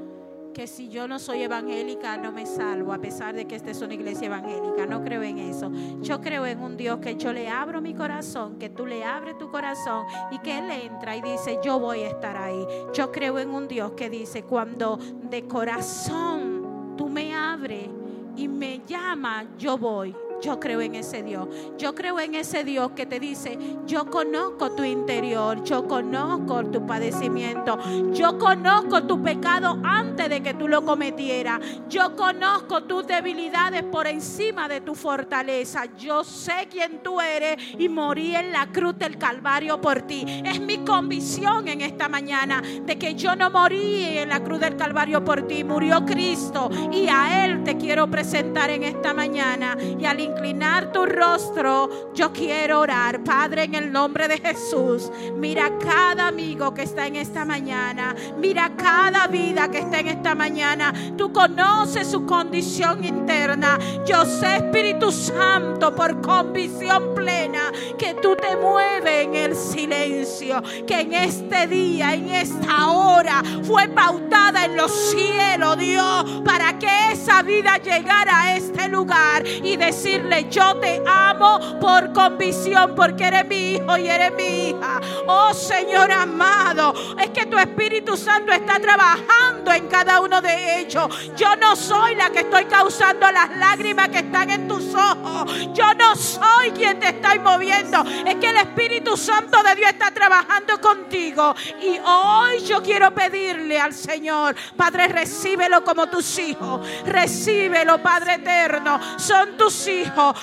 que 0.54 0.68
si 0.68 0.90
yo 0.90 1.08
no 1.08 1.20
soy 1.20 1.44
evangélica 1.44 2.18
no 2.18 2.32
me 2.32 2.46
salvo, 2.46 2.94
a 2.94 3.00
pesar 3.00 3.36
de 3.36 3.46
que 3.46 3.56
esta 3.56 3.72
es 3.72 3.82
una 3.82 3.94
iglesia 3.94 4.28
evangélica. 4.28 4.86
No 4.86 5.04
creo 5.04 5.24
en 5.24 5.40
eso. 5.40 5.72
Yo 6.02 6.22
creo 6.22 6.46
en 6.46 6.60
un 6.60 6.78
Dios 6.78 7.00
que 7.00 7.16
yo 7.16 7.34
le 7.34 7.50
abro 7.50 7.82
mi 7.82 7.94
corazón, 7.94 8.58
que 8.58 8.70
tú 8.70 8.86
le 8.86 9.04
abres 9.04 9.38
tu 9.38 9.50
corazón 9.50 10.06
y 10.32 10.40
que 10.40 10.58
Él 10.58 10.70
entra 10.70 11.16
y 11.16 11.22
dice, 11.22 11.60
yo 11.64 11.80
voy 11.80 12.02
a 12.02 12.10
estar 12.10 12.38
ahí. 12.38 12.66
Yo 12.94 13.12
creo 13.12 13.40
en 13.40 13.50
un 13.50 13.68
Dios 13.68 13.92
que 13.94 14.10
dice, 14.10 14.44
cuando 14.44 14.98
de 15.30 15.48
corazón 15.48 16.96
tú 16.98 17.08
me 17.10 17.34
abres 17.34 17.88
y 18.36 18.48
me 18.48 18.82
llama, 18.86 19.46
yo 19.58 19.78
voy. 19.78 20.16
Yo 20.42 20.60
creo 20.60 20.82
en 20.82 20.96
ese 20.96 21.24
Dios. 21.24 21.48
Yo 21.78 21.96
creo 21.96 22.20
en 22.20 22.36
ese 22.36 22.64
Dios 22.64 22.92
que 22.96 23.06
te 23.06 23.20
dice, 23.20 23.58
yo 23.86 24.10
conozco 24.10 24.72
tu 24.72 24.84
interior, 24.84 25.64
yo 25.64 25.88
conozco 25.88 26.66
tu 26.66 26.86
padecimiento, 26.86 27.78
yo 28.14 28.38
conozco 28.38 29.04
tu 29.04 29.22
pecado 29.22 29.80
antes 29.84 30.30
de 30.30 30.42
que 30.42 30.54
tú 30.54 30.68
lo 30.68 30.84
cometieras, 30.84 31.60
yo 31.90 32.16
conozco 32.16 32.84
tus 32.84 33.06
debilidades 33.06 33.84
por 33.84 34.08
encima 34.08 34.68
de 34.68 34.82
tu 34.82 34.96
fortaleza. 34.96 35.86
Yo 35.98 36.24
sé 36.24 36.68
quién 36.70 37.02
tú 37.04 37.20
eres 37.20 37.58
y 37.78 37.90
morí 37.90 38.36
en 38.36 38.52
la 38.52 38.68
cruz 38.72 38.98
del 38.98 39.18
Calvario 39.18 39.82
por 39.82 40.04
ti. 40.04 40.24
Es 40.46 40.60
mi 40.60 40.80
convicción 40.80 41.68
en 41.68 41.82
esta 41.82 42.08
mañana 42.08 42.62
de 42.62 42.98
que 42.98 43.16
yo 43.16 43.36
no 43.36 43.50
morí 43.50 44.18
en 44.18 44.30
la 44.30 44.44
cruz 44.44 44.60
del 44.60 44.76
Calvario 44.76 45.24
por 45.24 45.48
ti, 45.48 45.64
murió 45.64 46.06
Cristo 46.06 46.70
y 46.92 47.08
a 47.08 47.46
Él 47.46 47.64
te 47.64 47.78
quiero 47.78 48.10
presentar 48.10 48.70
en 48.70 48.84
esta 48.84 49.14
mañana 49.14 49.78
y 50.00 50.06
al 50.06 50.20
inclinar 50.30 50.92
tu 50.92 51.06
rostro, 51.06 52.14
yo 52.14 52.32
quiero 52.32 52.82
orar. 52.82 53.24
Padre, 53.24 53.64
en 53.64 53.76
el 53.76 53.92
nombre 53.92 54.28
de 54.28 54.38
Jesús, 54.38 55.12
mira 55.36 55.72
cada 55.80 56.28
amigo 56.28 56.74
que 56.74 56.84
está 56.84 57.08
en 57.08 57.16
esta 57.18 57.46
mañana. 57.46 58.16
Mira 58.38 58.72
cada 58.76 59.28
vida 59.28 59.70
que 59.70 59.80
está 59.80 60.00
en 60.00 60.08
esta 60.08 60.36
mañana. 60.36 60.94
Tú 61.18 61.32
conoces 61.34 62.08
su 62.08 62.26
condición 62.26 63.04
interna. 63.04 63.78
Yo 64.06 64.26
sé, 64.26 64.58
Espíritu 64.58 65.12
Santo, 65.12 65.94
por 65.96 66.22
convicción 66.22 67.14
plena, 67.16 67.72
que 67.98 68.14
tú 68.16 68.36
te 68.36 68.56
mueves 68.56 69.26
en 69.26 69.36
el 69.36 69.56
silencio. 69.90 70.62
Que 70.86 71.02
en 71.02 71.14
este 71.14 71.68
día, 71.68 72.14
en 72.14 72.30
esta 72.30 72.88
hora, 72.88 73.42
fue 73.64 73.88
pautada 73.90 74.66
en 74.66 74.76
los 74.76 74.92
cielos, 75.12 75.78
Dios, 75.78 76.42
para 76.46 76.78
que 76.78 77.12
esa 77.12 77.42
vida 77.42 77.78
llegara 77.78 78.44
a 78.44 78.56
este 78.56 78.88
lugar 78.88 79.46
y 79.46 79.76
decir 79.78 80.20
yo 80.50 80.76
te 80.78 81.02
amo 81.08 81.80
por 81.80 82.14
convicción, 82.14 82.94
porque 82.96 83.26
eres 83.26 83.48
mi 83.48 83.74
hijo 83.74 83.98
y 83.98 84.08
eres 84.08 84.32
mi 84.34 84.70
hija. 84.70 85.02
Oh 85.28 85.54
Señor 85.54 86.12
amado, 86.12 86.94
es 87.20 87.30
que 87.30 87.46
tu 87.46 87.58
Espíritu 87.58 88.16
Santo 88.16 88.52
está 88.52 88.80
trabajando 88.80 89.72
en 89.72 89.88
cada 89.88 90.20
uno 90.22 90.42
de 90.42 90.80
ellos. 90.80 91.08
Yo 91.36 91.56
no 91.56 91.76
soy 91.76 92.16
la 92.16 92.30
que 92.30 92.40
estoy 92.40 92.66
causando 92.66 93.32
las 93.32 93.56
lágrimas 93.58 94.10
que 94.10 94.20
están 94.20 94.50
en 94.50 94.68
tus 94.68 94.94
ojos. 94.94 95.52
Yo 95.74 95.94
no 95.96 96.16
soy 96.16 96.72
quien 96.76 96.99
te 97.12 97.16
está 97.16 97.36
moviendo. 97.40 98.04
Es 98.26 98.36
que 98.36 98.50
el 98.50 98.58
Espíritu 98.58 99.18
Santo 99.18 99.62
de 99.64 99.76
Dios 99.76 99.92
está 99.92 100.12
trabajando 100.12 100.80
contigo. 100.80 101.56
Y 101.82 102.00
hoy 102.00 102.64
yo 102.66 102.82
quiero 102.82 103.14
pedirle 103.14 103.80
al 103.80 103.94
Señor, 103.94 104.56
Padre, 104.76 105.08
recíbelo 105.08 105.84
como 105.84 106.08
tus 106.08 106.38
hijos. 106.40 106.88
Recíbelo, 107.06 108.02
Padre 108.02 108.36
eterno. 108.36 109.00
Son 109.18 109.58
tus 109.58 109.88
hijos 109.88 110.36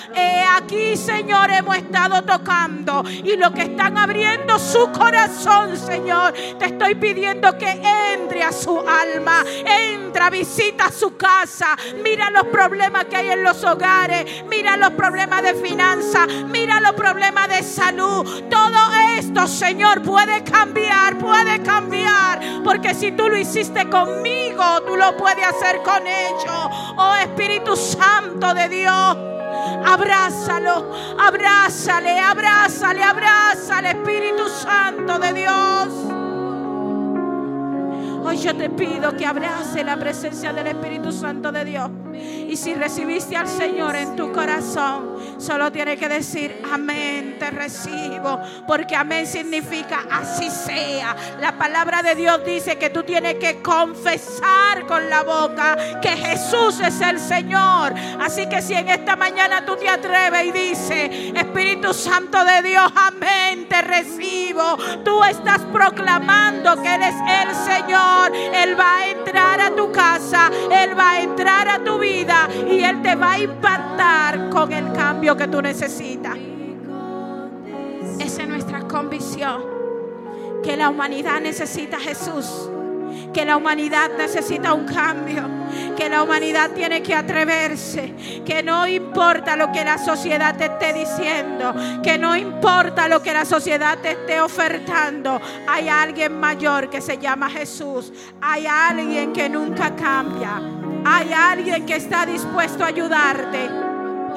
aquí, 0.55 0.97
Señor, 0.97 1.51
hemos 1.51 1.77
estado 1.77 2.23
tocando 2.23 3.03
y 3.07 3.35
lo 3.35 3.51
que 3.53 3.63
están 3.63 3.97
abriendo 3.97 4.57
su 4.59 4.91
corazón, 4.91 5.77
Señor, 5.77 6.33
te 6.33 6.65
estoy 6.65 6.95
pidiendo 6.95 7.57
que 7.57 7.81
entre 8.13 8.43
a 8.43 8.51
su 8.51 8.79
alma, 8.79 9.43
entra, 9.65 10.29
visita 10.29 10.91
su 10.91 11.15
casa, 11.15 11.75
mira 12.03 12.29
los 12.31 12.45
problemas 12.45 13.05
que 13.05 13.17
hay 13.17 13.29
en 13.29 13.43
los 13.43 13.63
hogares, 13.63 14.43
mira 14.47 14.77
los 14.77 14.91
problemas 14.91 15.43
de 15.43 15.53
finanzas, 15.55 16.27
mira 16.59 16.79
los 16.79 16.93
problemas 16.93 17.47
de 17.49 17.63
salud. 17.63 18.43
Todo 18.49 18.79
esto, 19.17 19.47
Señor, 19.47 20.01
puede 20.01 20.43
cambiar, 20.43 21.17
puede 21.17 21.61
cambiar, 21.61 22.39
porque 22.63 22.93
si 22.93 23.11
tú 23.11 23.29
lo 23.29 23.37
hiciste 23.37 23.89
conmigo, 23.89 24.63
tú 24.85 24.95
lo 24.95 25.15
puedes 25.17 25.45
hacer 25.45 25.81
con 25.83 26.05
ellos. 26.05 26.95
Oh 26.97 27.15
Espíritu 27.21 27.75
Santo 27.75 28.53
de 28.53 28.69
Dios. 28.69 29.17
Abrázalo, 29.85 30.91
abrázale, 31.19 32.19
abrázale, 32.19 33.03
abrázale, 33.03 33.89
Espíritu 33.89 34.47
Santo 34.49 35.19
de 35.19 35.33
Dios. 35.33 35.87
Hoy 38.23 38.37
yo 38.37 38.55
te 38.55 38.69
pido 38.69 39.15
que 39.15 39.25
abrace 39.25 39.83
la 39.83 39.95
presencia 39.97 40.51
del 40.51 40.67
Espíritu 40.67 41.11
Santo 41.11 41.51
de 41.51 41.65
Dios. 41.65 41.89
Y 42.49 42.55
si 42.55 42.73
recibiste 42.73 43.35
al 43.35 43.47
Señor 43.47 43.95
en 43.95 44.15
tu 44.15 44.31
corazón, 44.31 45.17
solo 45.37 45.71
tienes 45.71 45.99
que 45.99 46.09
decir, 46.09 46.61
amén, 46.71 47.37
te 47.39 47.51
recibo. 47.51 48.39
Porque 48.65 48.95
amén 48.95 49.27
significa 49.27 50.05
así 50.11 50.49
sea. 50.49 51.15
La 51.39 51.57
palabra 51.57 52.01
de 52.01 52.15
Dios 52.15 52.43
dice 52.45 52.77
que 52.77 52.89
tú 52.89 53.03
tienes 53.03 53.35
que 53.35 53.61
confesar 53.61 54.85
con 54.87 55.09
la 55.09 55.23
boca 55.23 55.99
que 56.01 56.09
Jesús 56.09 56.79
es 56.79 57.01
el 57.01 57.19
Señor. 57.19 57.93
Así 58.19 58.47
que 58.47 58.61
si 58.61 58.73
en 58.73 58.89
esta 58.89 59.15
mañana 59.15 59.65
tú 59.65 59.75
te 59.75 59.89
atreves 59.89 60.45
y 60.45 60.51
dices, 60.51 61.09
Espíritu 61.35 61.93
Santo 61.93 62.43
de 62.43 62.61
Dios, 62.61 62.91
amén, 62.95 63.67
te 63.67 63.81
recibo. 63.81 64.77
Tú 65.03 65.23
estás 65.23 65.61
proclamando 65.71 66.81
que 66.81 66.93
eres 66.93 67.15
el 67.43 67.55
Señor 67.55 67.97
él 68.53 68.79
va 68.79 68.97
a 68.97 69.07
entrar 69.07 69.61
a 69.61 69.75
tu 69.75 69.91
casa, 69.91 70.49
Él 70.71 70.97
va 70.97 71.11
a 71.11 71.21
entrar 71.21 71.67
a 71.67 71.83
tu 71.83 71.99
vida 71.99 72.06
y 72.69 72.83
Él 72.83 73.01
te 73.01 73.15
va 73.15 73.33
a 73.33 73.39
impactar 73.39 74.49
con 74.49 74.71
el 74.71 74.91
cambio 74.93 75.35
que 75.35 75.47
tú 75.47 75.61
necesitas. 75.61 76.37
Esa 78.19 78.41
es 78.43 78.47
nuestra 78.47 78.81
convicción, 78.81 79.63
que 80.63 80.75
la 80.75 80.89
humanidad 80.89 81.41
necesita 81.41 81.97
a 81.97 81.99
Jesús. 81.99 82.69
Que 83.33 83.45
la 83.45 83.57
humanidad 83.57 84.11
necesita 84.17 84.73
un 84.73 84.85
cambio, 84.85 85.43
que 85.95 86.09
la 86.09 86.23
humanidad 86.23 86.71
tiene 86.71 87.01
que 87.01 87.13
atreverse, 87.13 88.13
que 88.45 88.63
no 88.63 88.87
importa 88.87 89.55
lo 89.55 89.71
que 89.71 89.83
la 89.83 89.97
sociedad 89.97 90.55
te 90.55 90.65
esté 90.65 90.93
diciendo, 90.93 91.73
que 92.03 92.17
no 92.17 92.35
importa 92.35 93.07
lo 93.07 93.21
que 93.21 93.33
la 93.33 93.45
sociedad 93.45 93.97
te 93.99 94.11
esté 94.11 94.41
ofertando, 94.41 95.39
hay 95.67 95.87
alguien 95.89 96.39
mayor 96.39 96.89
que 96.89 97.01
se 97.01 97.17
llama 97.17 97.49
Jesús, 97.49 98.11
hay 98.41 98.65
alguien 98.65 99.33
que 99.33 99.49
nunca 99.49 99.95
cambia, 99.95 100.61
hay 101.09 101.33
alguien 101.33 101.85
que 101.85 101.95
está 101.95 102.25
dispuesto 102.25 102.83
a 102.83 102.87
ayudarte 102.87 103.69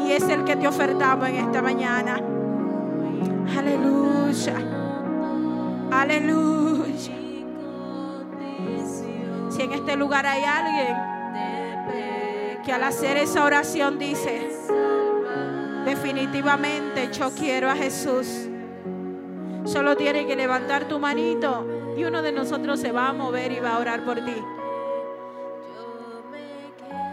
y 0.01 0.13
es 0.13 0.29
el 0.29 0.45
que 0.45 0.57
te 0.57 0.69
ofertamos 0.69 1.29
en 1.29 1.37
esta 1.37 1.63
mañana. 1.63 2.21
Aleluya. 3.57 4.55
Aleluya 5.91 7.21
en 9.63 9.73
este 9.73 9.97
lugar 9.97 10.27
hay 10.27 10.43
alguien 10.45 10.97
que 12.65 12.73
al 12.73 12.83
hacer 12.83 13.17
esa 13.17 13.45
oración 13.45 13.99
dice, 13.99 14.49
definitivamente 15.85 17.11
yo 17.13 17.31
quiero 17.35 17.71
a 17.71 17.77
Jesús. 17.77 18.49
Solo 19.65 19.97
tiene 19.97 20.27
que 20.27 20.37
levantar 20.37 20.89
tu 20.89 20.99
manito 20.99 21.67
y 21.97 22.05
uno 22.05 22.23
de 22.23 22.33
nosotros 22.33 22.81
se 22.81 22.93
va 22.93 23.09
a 23.09 23.13
mover 23.13 23.53
y 23.53 23.61
va 23.61 23.75
a 23.75 23.79
orar 23.79 24.05
por 24.05 24.25
ti. 24.25 24.37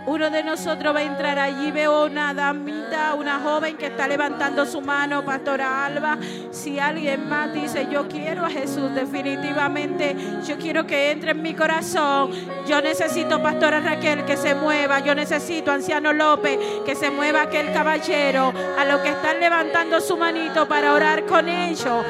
Uno 0.07 0.29
de 0.29 0.41
nosotros 0.41 0.95
va 0.95 0.99
a 0.99 1.03
entrar 1.03 1.37
allí. 1.37 1.69
Veo 1.69 2.05
una 2.05 2.33
damita, 2.33 3.13
una 3.13 3.41
joven 3.41 3.75
que 3.75 3.87
está 3.87 4.07
levantando 4.07 4.65
su 4.65 4.79
mano, 4.79 5.25
Pastora 5.25 5.85
Alba. 5.85 6.17
Si 6.49 6.79
alguien 6.79 7.27
más 7.27 7.53
dice, 7.53 7.89
yo 7.91 8.07
quiero 8.07 8.45
a 8.45 8.49
Jesús, 8.49 8.95
definitivamente, 8.95 10.15
yo 10.47 10.57
quiero 10.57 10.87
que 10.87 11.11
entre 11.11 11.31
en 11.31 11.41
mi 11.41 11.53
corazón. 11.53 12.31
Yo 12.65 12.81
necesito, 12.81 13.43
Pastora 13.43 13.81
Raquel, 13.81 14.23
que 14.23 14.37
se 14.37 14.55
mueva. 14.55 15.01
Yo 15.01 15.13
necesito, 15.13 15.71
Anciano 15.71 16.13
López, 16.13 16.57
que 16.85 16.95
se 16.95 17.11
mueva 17.11 17.41
aquel 17.41 17.73
caballero. 17.73 18.53
A 18.79 18.85
los 18.85 19.01
que 19.01 19.09
están 19.09 19.41
levantando 19.41 19.99
su 19.99 20.15
manito 20.15 20.69
para 20.69 20.93
orar 20.93 21.25
con 21.25 21.49
ellos. 21.49 22.05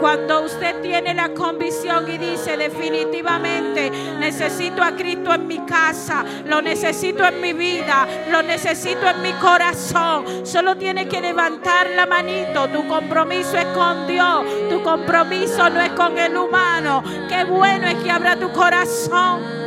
Cuando 0.00 0.42
usted 0.42 0.82
tiene 0.82 1.14
la 1.14 1.30
convicción 1.30 2.08
y 2.10 2.18
dice 2.18 2.56
definitivamente, 2.56 3.90
necesito 4.18 4.82
a 4.82 4.92
Cristo 4.92 5.32
en 5.32 5.46
mi 5.46 5.58
casa, 5.60 6.24
lo 6.44 6.60
necesito 6.60 7.24
en 7.24 7.40
mi 7.40 7.52
vida, 7.52 8.06
lo 8.30 8.42
necesito 8.42 9.08
en 9.08 9.22
mi 9.22 9.32
corazón, 9.34 10.46
solo 10.46 10.76
tiene 10.76 11.08
que 11.08 11.20
levantar 11.20 11.88
la 11.90 12.06
manito. 12.06 12.68
Tu 12.68 12.86
compromiso 12.86 13.56
es 13.56 13.66
con 13.66 14.06
Dios, 14.06 14.44
tu 14.68 14.82
compromiso 14.82 15.68
no 15.70 15.80
es 15.80 15.90
con 15.92 16.18
el 16.18 16.36
humano. 16.36 17.02
Qué 17.28 17.44
bueno 17.44 17.86
es 17.86 17.94
que 17.96 18.10
abra 18.10 18.36
tu 18.36 18.50
corazón. 18.52 19.65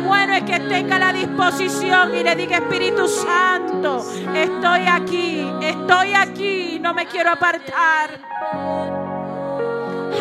Bueno 0.00 0.34
es 0.34 0.42
que 0.44 0.60
tenga 0.60 0.98
la 0.98 1.12
disposición 1.12 2.14
y 2.14 2.22
le 2.22 2.36
diga 2.36 2.58
Espíritu 2.58 3.08
Santo, 3.08 4.04
estoy 4.34 4.86
aquí, 4.86 5.44
estoy 5.60 6.14
aquí, 6.14 6.78
no 6.80 6.94
me 6.94 7.06
quiero 7.06 7.30
apartar. 7.30 8.20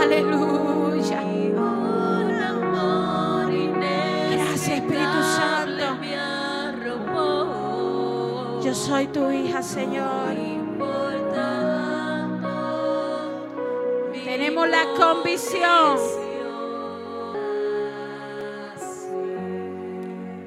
Aleluya. 0.02 1.22
Gracias 4.32 4.80
Espíritu 4.80 5.22
Santo. 5.36 5.98
Yo 8.64 8.74
soy 8.74 9.08
tu 9.08 9.30
hija, 9.32 9.62
Señor. 9.62 10.36
Tenemos 14.26 14.68
la 14.68 14.84
convicción. 14.98 16.27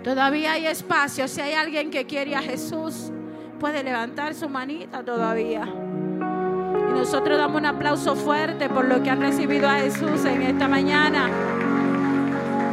Todavía 0.02 0.52
hay 0.52 0.66
espacio. 0.66 1.28
Si 1.28 1.40
hay 1.40 1.52
alguien 1.52 1.90
que 1.90 2.06
quiere 2.06 2.34
a 2.34 2.40
Jesús, 2.40 3.12
puede 3.58 3.82
levantar 3.82 4.34
su 4.34 4.48
manita 4.48 5.04
todavía. 5.04 5.64
Y 5.66 6.92
nosotros 6.92 7.36
damos 7.36 7.60
un 7.60 7.66
aplauso 7.66 8.16
fuerte 8.16 8.68
por 8.70 8.86
lo 8.86 9.02
que 9.02 9.10
han 9.10 9.20
recibido 9.20 9.68
a 9.68 9.74
Jesús 9.74 10.24
en 10.24 10.42
esta 10.42 10.68
mañana. 10.68 11.28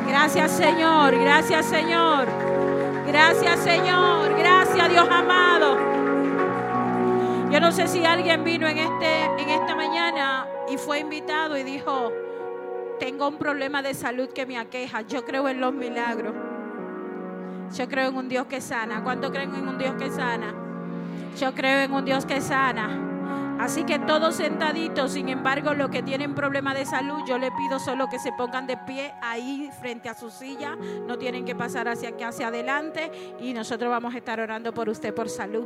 Gracias 0.08 0.52
Señor, 0.52 1.20
gracias 1.20 1.66
Señor. 1.66 2.28
Gracias 3.06 3.60
Señor, 3.60 4.38
gracias 4.38 4.90
Dios 4.90 5.08
amado. 5.10 5.78
Yo 7.52 7.60
no 7.60 7.72
sé 7.72 7.88
si 7.88 8.06
alguien 8.06 8.44
vino 8.44 8.68
en, 8.68 8.78
este, 8.78 9.26
en 9.38 9.50
esta 9.50 9.76
mañana 9.76 10.48
y 10.70 10.78
fue 10.78 11.00
invitado 11.00 11.58
y 11.58 11.64
dijo, 11.64 12.12
tengo 13.00 13.28
un 13.28 13.38
problema 13.38 13.82
de 13.82 13.94
salud 13.94 14.30
que 14.30 14.46
me 14.46 14.58
aqueja. 14.58 15.02
Yo 15.02 15.26
creo 15.26 15.48
en 15.48 15.60
los 15.60 15.74
milagros. 15.74 16.47
Yo 17.76 17.88
creo 17.88 18.10
en 18.10 18.16
un 18.16 18.30
Dios 18.30 18.48
que 18.48 18.62
sana. 18.62 19.04
¿Cuánto 19.04 19.32
creen 19.32 19.54
en 19.56 19.68
un 19.68 19.78
Dios 19.78 19.96
que 19.96 20.10
sana? 20.10 20.54
Yo 21.38 21.54
creo 21.54 21.82
en 21.82 21.92
un 21.92 22.06
Dios 22.06 22.26
que 22.26 22.42
sana. 22.42 23.04
Así 23.60 23.84
que 23.86 23.98
todos 23.98 24.36
sentaditos, 24.36 25.14
sin 25.14 25.30
embargo, 25.30 25.74
los 25.74 25.90
que 25.90 26.04
tienen 26.04 26.36
problemas 26.36 26.76
de 26.76 26.86
salud, 26.86 27.24
yo 27.28 27.40
le 27.40 27.52
pido 27.52 27.80
solo 27.80 28.08
que 28.08 28.20
se 28.20 28.32
pongan 28.32 28.68
de 28.68 28.78
pie 28.78 29.14
ahí 29.22 29.70
frente 29.80 30.10
a 30.10 30.14
su 30.14 30.30
silla. 30.30 30.76
No 30.76 31.18
tienen 31.18 31.44
que 31.44 31.56
pasar 31.56 31.88
hacia 31.88 32.10
aquí, 32.10 32.24
hacia 32.24 32.48
adelante. 32.48 33.12
Y 33.40 33.54
nosotros 33.54 33.90
vamos 33.90 34.14
a 34.14 34.18
estar 34.18 34.40
orando 34.40 34.74
por 34.74 34.90
usted 34.90 35.14
por 35.14 35.28
salud. 35.28 35.66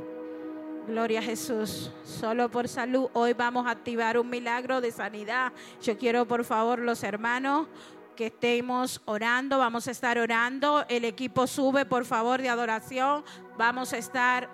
Gloria 0.87 1.19
a 1.19 1.23
Jesús. 1.23 1.91
Solo 2.03 2.49
por 2.49 2.67
salud. 2.69 3.09
Hoy 3.13 3.33
vamos 3.33 3.67
a 3.67 3.71
activar 3.71 4.17
un 4.17 4.29
milagro 4.29 4.79
de 4.79 4.91
sanidad. 4.91 5.51
Yo 5.81 5.97
quiero, 5.97 6.25
por 6.25 6.45
favor, 6.45 6.79
los 6.79 7.03
hermanos 7.03 7.67
que 8.15 8.27
estemos 8.27 9.01
orando. 9.05 9.57
Vamos 9.57 9.87
a 9.87 9.91
estar 9.91 10.17
orando. 10.17 10.85
El 10.87 11.05
equipo 11.05 11.47
sube, 11.47 11.85
por 11.85 12.05
favor, 12.05 12.41
de 12.41 12.49
adoración. 12.49 13.23
Vamos 13.57 13.93
a 13.93 13.97
estar 13.97 14.49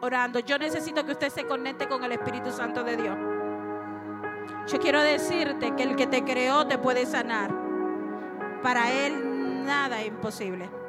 orando. 0.00 0.40
Yo 0.40 0.58
necesito 0.58 1.04
que 1.04 1.12
usted 1.12 1.30
se 1.30 1.46
conecte 1.46 1.88
con 1.88 2.02
el 2.04 2.12
Espíritu 2.12 2.50
Santo 2.50 2.82
de 2.84 2.96
Dios. 2.96 3.16
Yo 4.68 4.78
quiero 4.78 5.00
decirte 5.00 5.74
que 5.74 5.82
el 5.82 5.96
que 5.96 6.06
te 6.06 6.24
creó 6.24 6.66
te 6.66 6.78
puede 6.78 7.06
sanar. 7.06 7.50
Para 8.62 8.92
Él 8.92 9.64
nada 9.64 10.00
es 10.00 10.08
imposible. 10.08 10.81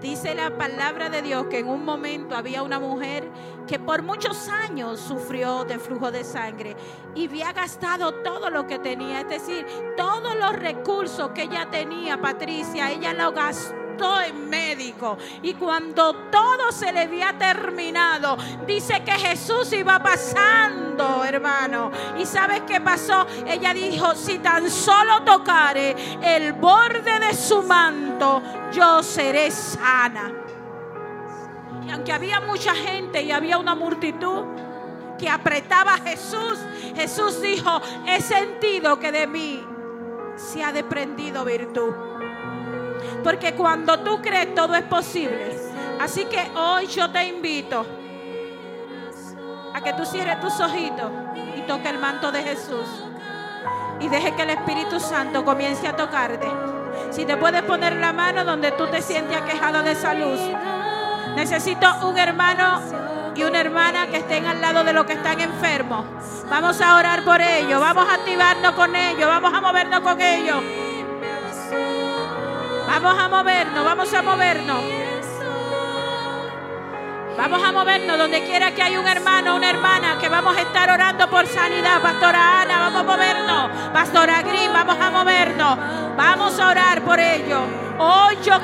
Dice 0.00 0.34
la 0.34 0.56
palabra 0.56 1.10
de 1.10 1.22
Dios 1.22 1.46
que 1.50 1.58
en 1.58 1.68
un 1.68 1.84
momento 1.84 2.36
había 2.36 2.62
una 2.62 2.78
mujer 2.78 3.28
que 3.66 3.80
por 3.80 4.02
muchos 4.02 4.48
años 4.48 5.00
sufrió 5.00 5.64
de 5.64 5.78
flujo 5.78 6.12
de 6.12 6.22
sangre 6.22 6.76
y 7.16 7.26
había 7.26 7.52
gastado 7.52 8.14
todo 8.22 8.48
lo 8.48 8.66
que 8.66 8.78
tenía, 8.78 9.22
es 9.22 9.28
decir, 9.28 9.66
todos 9.96 10.36
los 10.36 10.52
recursos 10.52 11.30
que 11.30 11.42
ella 11.42 11.68
tenía, 11.70 12.20
Patricia, 12.20 12.92
ella 12.92 13.12
lo 13.12 13.32
gastó 13.32 13.77
en 14.26 14.48
médico. 14.48 15.18
Y 15.42 15.54
cuando 15.54 16.14
todo 16.30 16.72
se 16.72 16.92
le 16.92 17.02
había 17.02 17.36
terminado, 17.36 18.36
dice 18.66 19.02
que 19.04 19.12
Jesús 19.12 19.72
iba 19.72 20.02
pasando, 20.02 21.24
hermano. 21.24 21.90
¿Y 22.18 22.26
sabes 22.26 22.62
qué 22.66 22.80
pasó? 22.80 23.26
Ella 23.46 23.74
dijo, 23.74 24.14
si 24.14 24.38
tan 24.38 24.70
solo 24.70 25.22
tocare 25.24 25.94
el 26.22 26.52
borde 26.54 27.18
de 27.18 27.34
su 27.34 27.62
manto, 27.62 28.42
yo 28.72 29.02
seré 29.02 29.50
sana. 29.50 30.32
Y 31.86 31.90
aunque 31.90 32.12
había 32.12 32.40
mucha 32.40 32.74
gente 32.74 33.22
y 33.22 33.32
había 33.32 33.58
una 33.58 33.74
multitud, 33.74 34.44
que 35.18 35.28
apretaba 35.28 35.94
a 35.94 35.98
Jesús, 35.98 36.58
Jesús 36.94 37.42
dijo, 37.42 37.82
he 38.06 38.22
sentido 38.22 38.98
que 39.00 39.10
de 39.10 39.26
mí 39.26 39.66
se 40.36 40.62
ha 40.62 40.72
desprendido 40.72 41.44
virtud. 41.44 41.92
Porque 43.22 43.54
cuando 43.54 44.00
tú 44.00 44.20
crees 44.20 44.54
todo 44.54 44.74
es 44.74 44.84
posible. 44.84 45.58
Así 46.00 46.24
que 46.26 46.50
hoy 46.54 46.86
yo 46.86 47.10
te 47.10 47.26
invito 47.26 47.84
a 49.74 49.80
que 49.80 49.92
tú 49.92 50.04
cierres 50.04 50.40
tus 50.40 50.60
ojitos 50.60 51.10
y 51.56 51.60
toque 51.62 51.88
el 51.88 51.98
manto 51.98 52.30
de 52.30 52.42
Jesús. 52.42 52.86
Y 54.00 54.08
deje 54.08 54.34
que 54.34 54.42
el 54.42 54.50
Espíritu 54.50 55.00
Santo 55.00 55.44
comience 55.44 55.86
a 55.88 55.96
tocarte. 55.96 56.48
Si 57.10 57.24
te 57.24 57.36
puedes 57.36 57.62
poner 57.62 57.96
la 57.96 58.12
mano 58.12 58.44
donde 58.44 58.72
tú 58.72 58.86
te 58.86 59.02
sientes 59.02 59.36
aquejado 59.36 59.82
de 59.82 59.94
salud. 59.94 60.38
Necesito 61.34 61.86
un 62.06 62.18
hermano 62.18 62.80
y 63.34 63.42
una 63.44 63.60
hermana 63.60 64.08
que 64.08 64.18
estén 64.18 64.46
al 64.46 64.60
lado 64.60 64.84
de 64.84 64.92
los 64.92 65.04
que 65.04 65.12
están 65.12 65.40
enfermos. 65.40 66.04
Vamos 66.48 66.80
a 66.80 66.96
orar 66.96 67.24
por 67.24 67.40
ellos. 67.40 67.80
Vamos 67.80 68.08
a 68.08 68.14
activarnos 68.14 68.72
con 68.72 68.94
ellos. 68.94 69.28
Vamos 69.28 69.54
a 69.54 69.60
movernos 69.60 70.00
con 70.00 70.20
ellos. 70.20 70.62
Vamos 73.00 73.16
a 73.16 73.28
movernos, 73.28 73.84
vamos 73.84 74.12
a 74.12 74.22
movernos. 74.22 74.82
Vamos 77.36 77.62
a 77.62 77.70
movernos 77.70 78.18
donde 78.18 78.42
quiera 78.42 78.74
que 78.74 78.82
hay 78.82 78.96
un 78.96 79.06
hermano, 79.06 79.54
una 79.54 79.70
hermana, 79.70 80.18
que 80.18 80.28
vamos 80.28 80.56
a 80.56 80.62
estar 80.62 80.90
orando 80.90 81.30
por 81.30 81.46
sanidad. 81.46 82.02
Pastora 82.02 82.62
Ana, 82.62 82.80
vamos 82.80 83.00
a 83.00 83.04
movernos. 83.04 83.70
Pastora 83.92 84.42
Gris, 84.42 84.68
vamos 84.72 84.96
a 85.00 85.10
movernos. 85.12 85.78
Vamos 86.16 86.58
a 86.58 86.70
orar 86.70 87.02
por 87.02 87.20
ellos. 87.20 87.60
Hoy 88.00 88.36
yo 88.42 88.58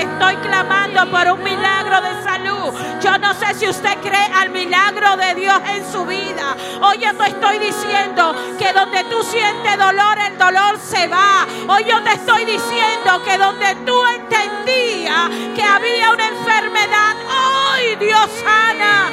estoy 0.00 0.36
clamando 0.36 1.10
por 1.10 1.28
un 1.28 1.42
milagro 1.42 2.00
de 2.00 2.22
salud. 2.22 2.72
Yo 3.00 3.18
no 3.18 3.34
sé 3.34 3.54
si 3.54 3.68
usted 3.68 3.98
cree 4.00 4.30
al 4.34 4.50
milagro 4.50 5.16
de 5.16 5.34
Dios 5.34 5.60
en 5.74 5.90
su 5.90 6.04
vida. 6.04 6.56
Hoy 6.80 6.98
yo 6.98 7.14
te 7.16 7.28
estoy 7.28 7.58
diciendo 7.58 8.34
que 8.58 8.72
donde 8.72 9.04
tú 9.04 9.22
sientes 9.22 9.78
dolor, 9.78 10.18
el 10.26 10.38
dolor 10.38 10.78
se 10.78 11.06
va. 11.08 11.46
Hoy 11.68 11.84
yo 11.84 12.02
te 12.02 12.12
estoy 12.12 12.44
diciendo 12.44 13.22
que 13.24 13.38
donde 13.38 13.74
tú 13.86 13.96
entendías 14.06 15.30
que 15.54 15.62
había 15.62 16.12
una 16.12 16.28
enfermedad, 16.28 17.16
hoy 17.28 17.96
Dios 17.96 18.28
sana. 18.44 19.10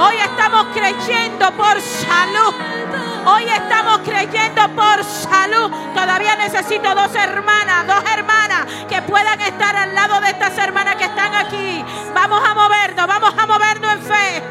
Hoy 0.00 0.16
estamos 0.16 0.66
creyendo 0.74 1.50
por 1.56 1.80
salud. 1.80 2.87
Hoy 3.30 3.44
estamos 3.44 3.98
creyendo 3.98 4.68
por 4.74 5.04
salud. 5.04 5.70
Todavía 5.94 6.34
necesito 6.36 6.94
dos 6.94 7.14
hermanas, 7.14 7.86
dos 7.86 8.02
hermanas 8.10 8.66
que 8.88 9.02
puedan 9.02 9.38
estar 9.42 9.76
al 9.76 9.94
lado 9.94 10.18
de 10.22 10.30
estas 10.30 10.56
hermanas 10.56 10.96
que 10.96 11.04
están 11.04 11.34
aquí. 11.34 11.84
Vamos 12.14 12.42
a 12.42 12.54
movernos, 12.54 13.06
vamos 13.06 13.34
a 13.36 13.46
movernos 13.46 13.92
en 13.92 14.02
fe. 14.02 14.42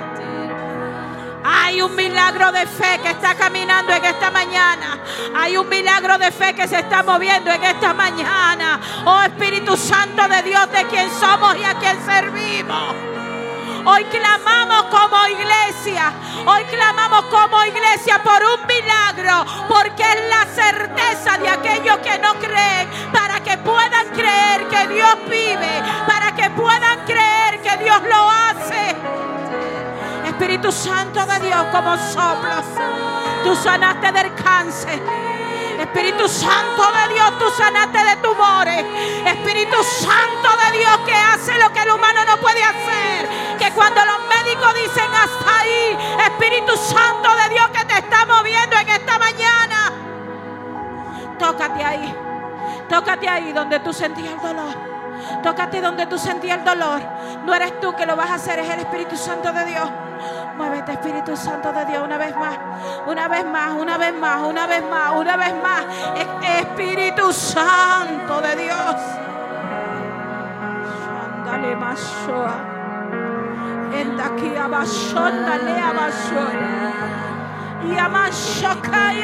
Hay 1.43 1.81
un 1.81 1.95
milagro 1.95 2.51
de 2.51 2.67
fe 2.67 2.99
que 3.01 3.09
está 3.09 3.33
caminando 3.33 3.93
en 3.93 4.05
esta 4.05 4.29
mañana. 4.29 4.99
Hay 5.35 5.57
un 5.57 5.67
milagro 5.67 6.19
de 6.19 6.31
fe 6.31 6.53
que 6.53 6.67
se 6.67 6.77
está 6.79 7.01
moviendo 7.01 7.49
en 7.49 7.63
esta 7.63 7.95
mañana. 7.95 8.79
Oh 9.05 9.21
Espíritu 9.23 9.75
Santo 9.75 10.27
de 10.27 10.43
Dios, 10.43 10.71
de 10.71 10.85
quien 10.85 11.09
somos 11.19 11.57
y 11.57 11.63
a 11.63 11.73
quien 11.79 12.05
servimos. 12.05 13.16
Hoy 13.85 14.03
clamamos 14.05 14.85
como 14.85 15.27
iglesia. 15.27 16.11
Hoy 16.45 16.63
clamamos 16.65 17.25
como 17.25 17.63
iglesia 17.65 18.21
por 18.23 18.41
un 18.43 18.67
milagro. 18.67 19.45
Porque 19.67 20.03
es 20.03 20.29
la 20.29 20.45
certeza 20.53 21.37
de 21.37 21.49
aquellos 21.49 21.97
que 21.97 22.17
no 22.19 22.33
creen. 22.35 22.89
Para 23.11 23.41
que 23.41 23.57
puedan 23.57 24.07
creer 24.09 24.67
que 24.67 24.87
Dios 24.87 25.15
vive. 25.29 25.83
Para 26.07 26.35
que 26.35 26.49
puedan 26.51 27.05
creer 27.05 27.61
que 27.61 27.77
Dios 27.83 28.01
lo 28.03 28.29
hace. 28.29 28.95
Espíritu 30.25 30.71
Santo 30.71 31.25
de 31.25 31.39
Dios 31.47 31.65
como 31.71 31.97
soplo. 31.97 32.61
Tú 33.43 33.55
sanaste 33.55 34.11
del 34.11 34.33
cáncer. 34.35 35.01
Espíritu 35.79 36.27
Santo 36.27 36.83
de 36.91 37.13
Dios, 37.13 37.37
tú 37.37 37.45
sanaste 37.55 38.03
de 38.03 38.15
tumores. 38.17 38.85
Espíritu 39.25 39.77
Santo 39.83 40.49
de 40.65 40.77
Dios 40.79 40.97
que 41.05 41.13
hace 41.13 41.57
lo 41.59 41.71
que 41.71 41.81
el 41.81 41.91
humano 41.91 42.21
no 42.25 42.37
puede 42.37 42.63
hacer. 42.63 43.29
Cuando 43.77 44.01
los 44.03 44.17
médicos 44.27 44.73
dicen 44.73 45.05
hasta 45.13 45.59
ahí, 45.59 45.95
Espíritu 46.25 46.75
Santo 46.75 47.29
de 47.43 47.49
Dios 47.53 47.69
que 47.69 47.85
te 47.85 47.99
está 47.99 48.25
moviendo 48.25 48.75
en 48.75 48.89
esta 48.89 49.19
mañana. 49.19 49.91
Tócate 51.37 51.83
ahí. 51.83 52.15
Tócate 52.89 53.29
ahí 53.29 53.53
donde 53.53 53.79
tú 53.81 53.93
sentías 53.93 54.33
el 54.33 54.41
dolor. 54.41 54.73
Tócate 55.43 55.79
donde 55.79 56.07
tú 56.07 56.17
sentías 56.17 56.57
el 56.57 56.65
dolor. 56.65 57.01
No 57.45 57.53
eres 57.53 57.79
tú 57.79 57.95
que 57.95 58.07
lo 58.07 58.15
vas 58.15 58.31
a 58.31 58.33
hacer, 58.33 58.57
es 58.57 58.67
el 58.67 58.79
Espíritu 58.79 59.15
Santo 59.15 59.53
de 59.53 59.65
Dios. 59.65 59.87
Muévete, 60.55 60.93
Espíritu 60.93 61.37
Santo 61.37 61.71
de 61.71 61.85
Dios, 61.85 62.03
una 62.03 62.17
vez 62.17 62.35
más, 62.35 62.57
una 63.05 63.27
vez 63.27 63.45
más, 63.45 63.73
una 63.73 63.97
vez 63.97 64.13
más, 64.15 64.41
una 64.41 64.65
vez 64.65 64.83
más, 64.89 65.11
una 65.11 65.37
vez 65.37 65.53
más. 65.61 65.85
Espíritu 66.59 67.31
Santo 67.31 68.41
de 68.41 68.55
Dios. 68.55 68.95
Dale 71.45 71.75
En 73.93 74.19
aquí 74.19 74.55
abashonda 74.55 75.57
le 75.57 75.79
abashonda. 75.79 76.93
Y 77.89 77.97
amashaka 77.97 79.13
y 79.13 79.21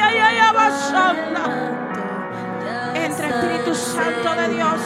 Entra 2.94 3.28
Espíritu 3.28 3.74
Santo 3.74 4.34
de 4.34 4.48
Dios. 4.54 4.80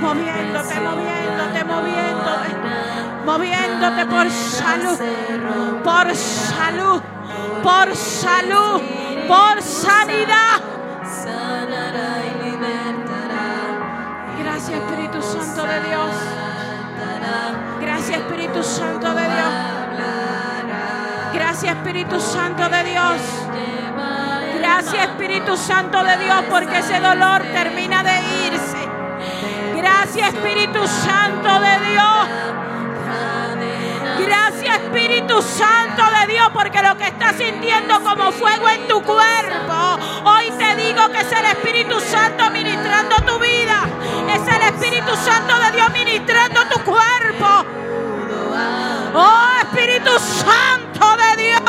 Moviéndote, 0.00 0.80
moviéndote, 0.80 1.64
moviéndote 1.64 2.64
moviéndote 3.24 4.06
por 4.06 4.30
salud, 4.30 4.98
por 5.82 6.14
salud, 6.14 7.02
por 7.62 7.96
salud, 7.96 8.82
por 9.26 9.62
sanidad. 9.62 10.60
Gracias 14.38 14.80
Espíritu 14.80 15.22
Santo 15.22 15.66
de 15.66 15.80
Dios. 15.88 16.23
Espíritu 18.14 18.62
Santo 18.62 19.14
de 19.14 19.22
Dios. 19.22 19.52
Gracias 21.32 21.76
Espíritu 21.76 22.20
Santo 22.20 22.68
de 22.68 22.84
Dios. 22.84 23.20
Gracias 24.58 25.04
Espíritu 25.04 25.56
Santo 25.56 26.02
de 26.04 26.16
Dios 26.18 26.44
porque 26.48 26.78
ese 26.78 27.00
dolor 27.00 27.42
termina 27.52 28.02
de 28.02 28.16
irse. 28.46 28.88
Gracias 29.76 30.34
Espíritu 30.34 30.86
Santo 30.86 31.60
de 31.60 31.90
Dios. 31.90 32.54
Gracias 34.26 34.76
Espíritu 34.78 35.42
Santo 35.42 36.02
de 36.20 36.32
Dios, 36.32 36.48
porque 36.52 36.80
lo 36.82 36.96
que 36.96 37.04
estás 37.04 37.36
sintiendo 37.36 38.00
como 38.00 38.30
fuego 38.32 38.68
en 38.68 38.86
tu 38.88 39.02
cuerpo, 39.02 39.98
hoy 40.24 40.50
te 40.56 40.76
digo 40.76 41.08
que 41.10 41.20
es 41.20 41.32
el 41.32 41.44
Espíritu 41.46 42.00
Santo 42.00 42.50
ministrando 42.50 43.16
tu 43.26 43.38
vida. 43.38 43.86
Es 44.32 44.54
el 44.54 44.62
Espíritu 44.62 45.14
Santo 45.16 45.58
de 45.58 45.72
Dios 45.72 45.90
ministrando 45.92 46.60
tu 46.66 46.80
cuerpo. 46.80 47.64
Oh 49.14 49.50
Espíritu 49.62 50.10
Santo 50.18 51.16
de 51.16 51.42
Dios, 51.44 51.60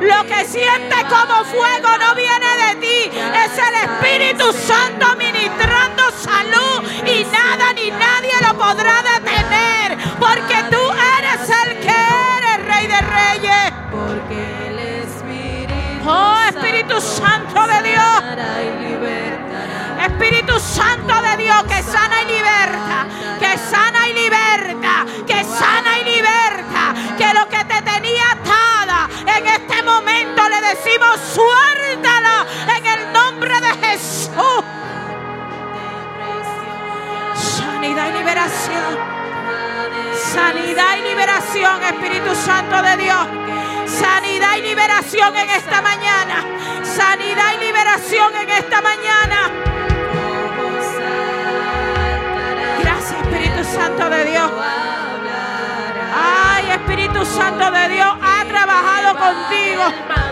lo 0.00 0.24
que 0.26 0.44
sientes 0.46 1.04
como 1.04 1.44
fuego 1.44 1.88
no 1.98 2.14
viene 2.14 2.46
de 2.56 2.76
ti, 2.80 3.10
es 3.44 3.58
el 3.58 3.74
Espíritu 3.90 4.52
Santo 4.52 5.14
ministrando 5.16 6.02
salud 6.18 6.88
y 7.06 7.24
nada 7.24 7.72
ni 7.74 7.90
nadie 7.90 8.32
lo 8.46 8.56
podrá 8.56 9.02
detener, 9.02 9.98
porque 10.18 10.64
tú 10.70 10.80
eres 11.18 11.50
el 11.64 11.80
que 11.80 11.96
eres 12.38 12.66
Rey 12.66 12.86
de 12.86 13.00
Reyes. 13.00 13.72
Porque 13.90 14.68
el 14.68 14.78
Espíritu 14.78 16.08
oh 16.10 16.38
Espíritu 16.48 17.00
Santo 17.00 17.66
de 17.66 17.82
Dios. 17.90 18.26
Espíritu 20.06 20.58
Santo 20.60 21.14
de 21.20 21.36
Dios 21.44 21.62
que 21.64 21.82
sana 21.82 22.22
y 22.22 22.26
liberta, 22.26 23.06
que 23.38 23.58
sana 23.58 23.95
decimos 30.74 31.20
suéltala 31.34 32.46
en 32.76 32.86
el 32.86 33.12
nombre 33.12 33.54
de 33.60 33.86
Jesús. 33.86 34.64
Sanidad 37.34 38.08
y 38.08 38.18
liberación. 38.18 39.16
Sanidad 40.14 40.96
y 40.98 41.02
liberación, 41.02 41.82
Espíritu 41.82 42.34
Santo 42.34 42.82
de 42.82 42.96
Dios. 42.96 43.26
Sanidad 43.86 44.56
y 44.56 44.62
liberación 44.62 45.36
en 45.36 45.50
esta 45.50 45.80
mañana. 45.82 46.44
Sanidad 46.82 47.54
y 47.54 47.64
liberación 47.64 48.36
en 48.36 48.50
esta 48.50 48.80
mañana. 48.80 49.50
Gracias, 52.82 53.20
Espíritu 53.22 53.64
Santo 53.64 54.10
de 54.10 54.24
Dios. 54.24 54.50
Ay, 56.14 56.70
Espíritu 56.70 57.24
Santo 57.24 57.70
de 57.70 57.88
Dios 57.88 58.08
ha 58.22 58.44
trabajado 58.44 59.16
contigo. 59.18 60.25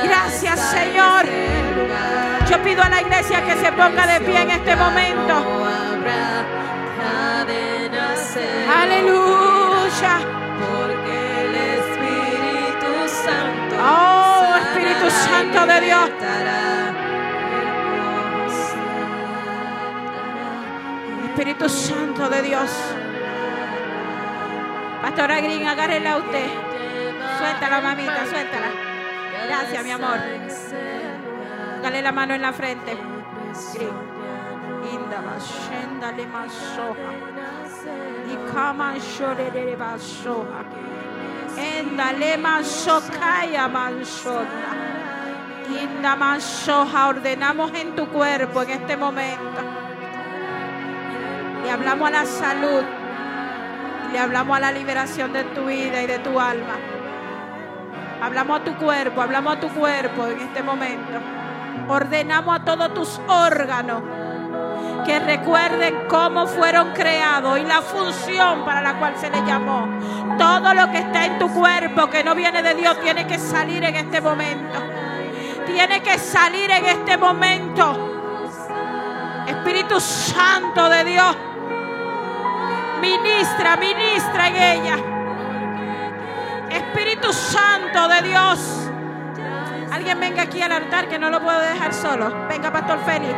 Gracias, 0.00 0.58
Señor. 0.70 1.26
Yo 2.48 2.62
pido 2.62 2.82
a 2.82 2.88
la 2.88 3.02
iglesia 3.02 3.44
que 3.44 3.56
se 3.56 3.72
ponga 3.72 4.06
de 4.06 4.20
pie 4.20 4.42
en 4.42 4.50
este 4.50 4.74
momento. 4.74 5.34
Aleluya. 8.74 10.18
Porque 10.60 11.44
el 11.44 11.54
Espíritu 11.54 12.92
Santo. 13.06 13.76
Oh, 13.80 14.56
Espíritu 14.56 15.10
Santo 15.10 15.66
de 15.66 15.80
Dios. 15.82 16.10
Espíritu 21.28 21.68
Santo 21.68 22.28
de 22.30 22.42
Dios. 22.42 22.70
Pastora 25.02 25.40
Green, 25.40 25.66
agárrela 25.66 26.12
a 26.12 26.16
usted. 26.16 26.48
Suéltala, 27.38 27.80
mamita, 27.80 28.26
suéltala. 28.30 28.81
Gracias, 29.46 29.84
mi 29.84 29.90
amor. 29.90 30.18
Dale 31.82 32.02
la 32.02 32.12
mano 32.12 32.34
en 32.34 32.42
la 32.42 32.52
frente. 32.52 32.96
Endale. 41.56 42.34
Indamashoha. 45.80 47.08
Ordenamos 47.08 47.72
en 47.74 47.96
tu 47.96 48.08
cuerpo 48.08 48.62
en 48.62 48.70
este 48.70 48.96
momento. 48.96 49.60
Y 51.66 51.68
hablamos 51.68 52.08
a 52.08 52.10
la 52.10 52.26
salud. 52.26 52.82
Le 54.12 54.18
hablamos 54.18 54.56
a 54.56 54.60
la 54.60 54.72
liberación 54.72 55.32
de 55.32 55.44
tu 55.44 55.66
vida 55.66 56.02
y 56.02 56.06
de 56.06 56.18
tu 56.18 56.38
alma. 56.38 56.76
Hablamos 58.22 58.60
a 58.60 58.64
tu 58.64 58.76
cuerpo, 58.76 59.20
hablamos 59.20 59.56
a 59.56 59.60
tu 59.60 59.68
cuerpo 59.68 60.28
en 60.28 60.40
este 60.42 60.62
momento. 60.62 61.18
Ordenamos 61.88 62.54
a 62.54 62.64
todos 62.64 62.94
tus 62.94 63.20
órganos 63.26 64.00
que 65.04 65.18
recuerden 65.18 66.06
cómo 66.08 66.46
fueron 66.46 66.92
creados 66.92 67.58
y 67.58 67.64
la 67.64 67.82
función 67.82 68.64
para 68.64 68.80
la 68.80 68.94
cual 69.00 69.14
se 69.16 69.28
les 69.28 69.44
llamó. 69.44 69.88
Todo 70.38 70.72
lo 70.72 70.88
que 70.92 70.98
está 70.98 71.24
en 71.26 71.40
tu 71.40 71.48
cuerpo 71.48 72.08
que 72.10 72.22
no 72.22 72.36
viene 72.36 72.62
de 72.62 72.74
Dios 72.76 73.00
tiene 73.00 73.26
que 73.26 73.40
salir 73.40 73.82
en 73.82 73.96
este 73.96 74.20
momento. 74.20 74.78
Tiene 75.66 76.00
que 76.00 76.16
salir 76.16 76.70
en 76.70 76.86
este 76.86 77.16
momento. 77.16 78.08
Espíritu 79.48 79.98
Santo 79.98 80.88
de 80.88 81.04
Dios, 81.04 81.36
ministra, 83.00 83.76
ministra 83.76 84.46
en 84.46 84.56
ella. 84.56 85.11
Espíritu 86.72 87.32
Santo 87.32 88.08
de 88.08 88.22
Dios. 88.22 88.58
Alguien 89.92 90.18
venga 90.18 90.42
aquí 90.42 90.62
al 90.62 90.72
altar 90.72 91.08
que 91.08 91.18
no 91.18 91.28
lo 91.30 91.42
puedo 91.42 91.60
dejar 91.60 91.92
solo. 91.92 92.46
Venga, 92.48 92.72
Pastor 92.72 92.98
Félix. 93.04 93.36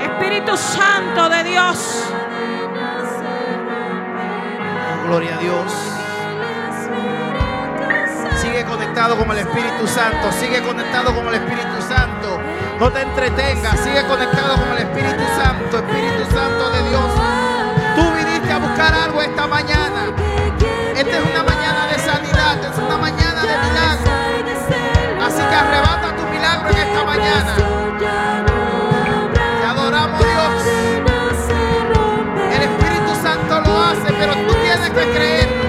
Espíritu 0.00 0.56
Santo 0.56 1.28
de 1.28 1.44
Dios. 1.44 2.04
Gloria 5.06 5.36
a 5.36 5.38
Dios. 5.38 5.90
Sigue 8.40 8.64
conectado 8.64 9.16
con 9.16 9.30
el 9.30 9.38
Espíritu 9.38 9.86
Santo. 9.86 10.32
Sigue 10.32 10.62
conectado 10.62 11.14
con 11.14 11.28
el 11.28 11.34
Espíritu 11.34 11.80
Santo. 11.80 12.40
No 12.80 12.90
te 12.90 13.02
entretengas. 13.02 13.78
Sigue 13.80 14.04
conectado 14.06 14.56
con 14.56 14.68
el 14.72 14.78
Espíritu 14.78 15.22
Santo. 15.36 15.78
Espíritu 15.78 16.24
Santo 16.32 16.70
de 16.70 16.88
Dios. 16.88 17.10
Tú 17.94 18.02
viniste 18.16 18.52
a 18.52 18.58
buscar 18.58 18.94
algo 18.94 19.22
esta 19.22 19.46
mañana. 19.46 20.14
Esta 20.96 21.18
es 21.18 21.24
una 21.34 21.49
en 27.20 27.32
esta 27.32 27.68
mañana. 27.68 28.60
pero 34.18 34.34
tú 34.34 34.54
tienes 34.62 34.90
que 34.90 35.12
creer. 35.16 35.59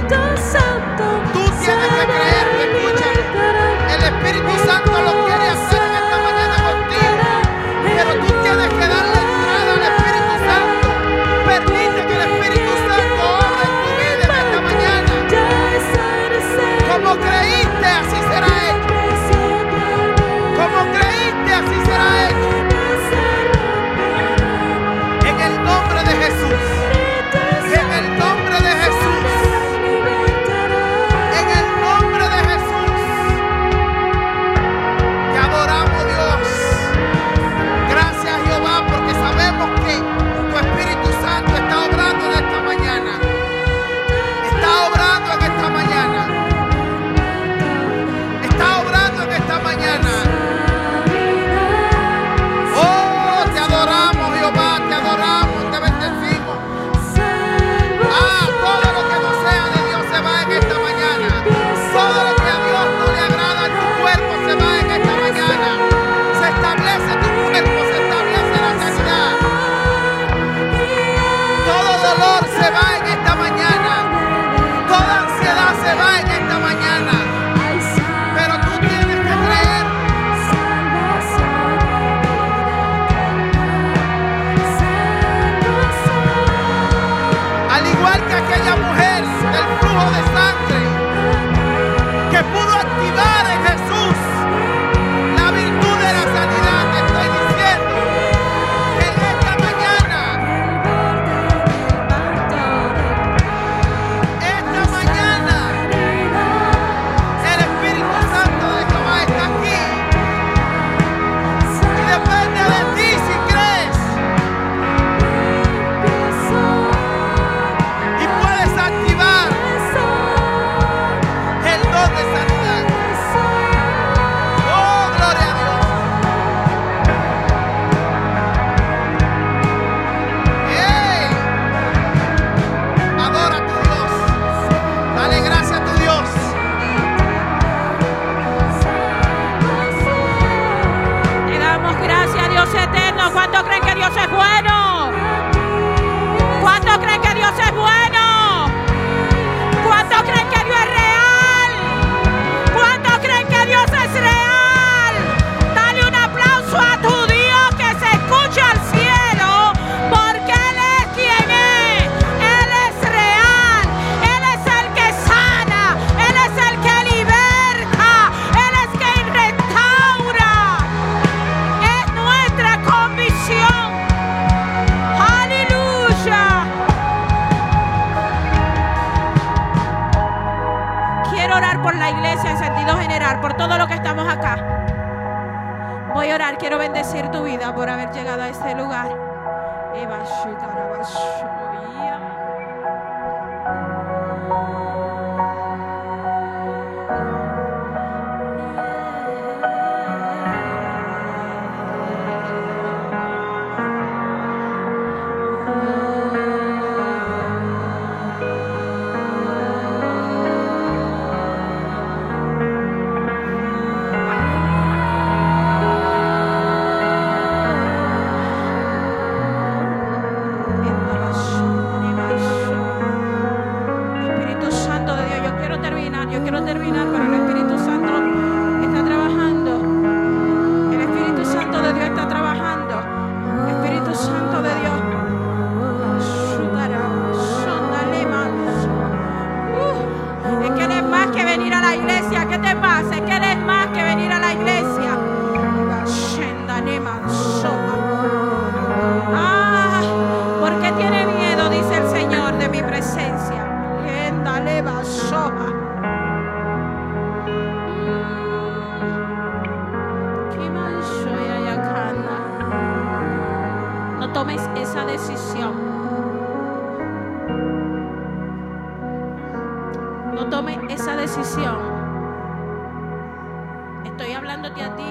Estoy 274.06 274.32
hablándote 274.32 274.82
a 274.84 274.96
ti 274.96 275.04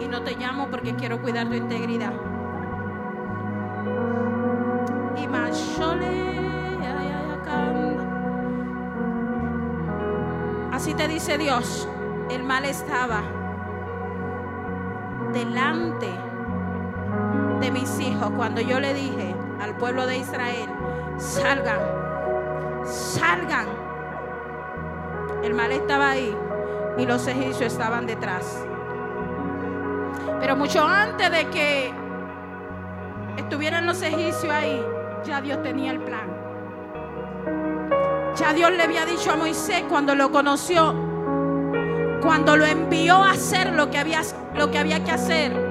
y 0.00 0.08
no 0.08 0.22
te 0.22 0.36
llamo 0.36 0.68
porque 0.70 0.94
quiero 0.94 1.20
cuidar 1.20 1.48
tu 1.48 1.54
integridad. 1.54 2.14
Y. 5.16 5.26
Así 10.72 10.94
te 10.94 11.08
dice 11.08 11.36
Dios, 11.36 11.86
el 12.30 12.42
mal 12.42 12.64
estaba 12.64 13.20
delante 15.34 16.08
de 17.60 17.70
mis 17.70 18.00
hijos 18.00 18.30
cuando 18.34 18.62
yo 18.62 18.80
le 18.80 18.94
dije 18.94 19.34
al 19.60 19.76
pueblo 19.76 20.06
de 20.06 20.16
Israel, 20.16 20.70
salgan, 21.18 21.80
salgan. 22.86 23.79
El 25.50 25.56
mal 25.56 25.72
estaba 25.72 26.10
ahí 26.10 26.32
y 26.96 27.06
los 27.06 27.26
egipcios 27.26 27.72
estaban 27.72 28.06
detrás. 28.06 28.64
Pero 30.38 30.54
mucho 30.54 30.86
antes 30.86 31.28
de 31.28 31.48
que 31.48 31.92
estuvieran 33.36 33.84
los 33.84 34.00
egipcios 34.00 34.52
ahí, 34.52 34.80
ya 35.24 35.40
Dios 35.40 35.60
tenía 35.64 35.90
el 35.90 35.98
plan. 36.02 36.30
Ya 38.36 38.52
Dios 38.52 38.70
le 38.70 38.80
había 38.80 39.04
dicho 39.04 39.32
a 39.32 39.36
Moisés 39.36 39.82
cuando 39.88 40.14
lo 40.14 40.30
conoció, 40.30 40.94
cuando 42.22 42.56
lo 42.56 42.64
envió 42.64 43.16
a 43.16 43.32
hacer 43.32 43.72
lo 43.72 43.90
que 43.90 43.98
había, 43.98 44.20
lo 44.54 44.70
que, 44.70 44.78
había 44.78 45.02
que 45.02 45.10
hacer. 45.10 45.69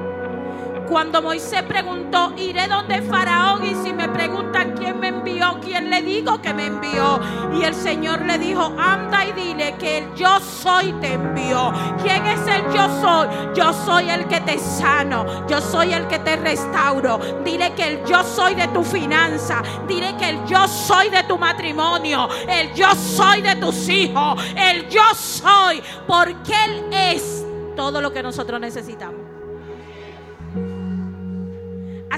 Cuando 0.90 1.22
Moisés 1.22 1.62
preguntó, 1.64 2.34
iré 2.36 2.68
donde 2.68 3.04
Faraón 3.04 3.64
y 3.64 3.76
si 3.76 3.94
me 3.94 4.10
preguntan 4.10 4.74
quién 4.76 5.00
me 5.00 5.10
envió, 5.10 5.60
quién 5.64 5.92
le 5.92 6.02
digo 6.02 6.42
que 6.42 6.52
me 6.52 6.66
envió. 6.66 7.20
Y 7.54 7.64
el 7.64 7.76
Señor 7.76 8.22
le 8.22 8.40
dijo, 8.40 8.74
anda 8.76 9.24
y 9.24 9.32
dile 9.34 9.76
que 9.78 10.00
el 10.00 10.16
yo 10.16 10.40
soy 10.40 10.92
te 10.94 11.14
envió. 11.14 11.72
¿Quién 12.02 12.26
es 12.26 12.40
el 12.48 12.64
yo 12.74 12.90
soy? 13.02 13.28
Yo 13.54 13.72
soy 13.86 14.10
el 14.10 14.28
que 14.28 14.42
te 14.42 14.58
sano, 14.58 15.48
yo 15.48 15.62
soy 15.62 15.94
el 15.94 16.08
que 16.08 16.18
te 16.18 16.36
restauro. 16.38 17.20
Dile 17.46 17.72
que 17.76 17.88
el 17.88 18.06
yo 18.06 18.24
soy 18.24 18.56
de 18.56 18.68
tu 18.70 18.84
finanza, 18.84 19.62
dile 19.88 20.18
que 20.18 20.30
el 20.30 20.46
yo 20.48 20.68
soy 20.68 21.10
de 21.10 21.22
tu 21.24 21.38
matrimonio, 21.38 22.28
el 22.48 22.74
yo 22.74 22.88
soy 22.96 23.44
de 23.44 23.56
tus 23.58 23.88
hijos, 23.90 24.42
el 24.56 24.90
yo 24.90 25.04
soy, 25.14 25.84
porque 26.08 26.54
Él 26.66 26.86
es 26.92 27.46
todo 27.76 28.02
lo 28.02 28.12
que 28.12 28.24
nosotros 28.24 28.60
necesitamos. 28.60 29.19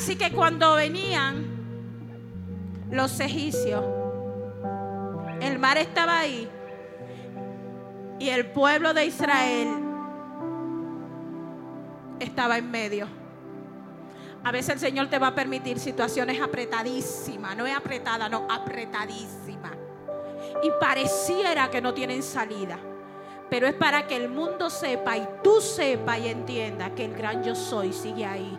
Así 0.01 0.15
que 0.15 0.31
cuando 0.31 0.73
venían 0.73 1.45
los 2.89 3.19
egipcios, 3.19 3.85
el 5.39 5.59
mar 5.59 5.77
estaba 5.77 6.17
ahí 6.17 6.49
y 8.17 8.29
el 8.29 8.47
pueblo 8.47 8.95
de 8.95 9.05
Israel 9.05 9.67
estaba 12.19 12.57
en 12.57 12.71
medio. 12.71 13.07
A 14.43 14.51
veces 14.51 14.69
el 14.69 14.79
Señor 14.79 15.07
te 15.07 15.19
va 15.19 15.27
a 15.27 15.35
permitir 15.35 15.77
situaciones 15.77 16.41
apretadísimas, 16.41 17.55
no 17.55 17.67
es 17.67 17.77
apretada, 17.77 18.27
no, 18.27 18.47
apretadísima. 18.49 19.71
Y 20.63 20.71
pareciera 20.79 21.69
que 21.69 21.79
no 21.79 21.93
tienen 21.93 22.23
salida. 22.23 22.79
Pero 23.51 23.67
es 23.67 23.75
para 23.75 24.07
que 24.07 24.15
el 24.15 24.29
mundo 24.29 24.71
sepa 24.71 25.15
y 25.15 25.27
tú 25.43 25.61
sepas 25.61 26.17
y 26.17 26.29
entienda 26.29 26.89
que 26.95 27.05
el 27.05 27.13
gran 27.13 27.43
yo 27.43 27.53
soy 27.53 27.93
sigue 27.93 28.25
ahí. 28.25 28.57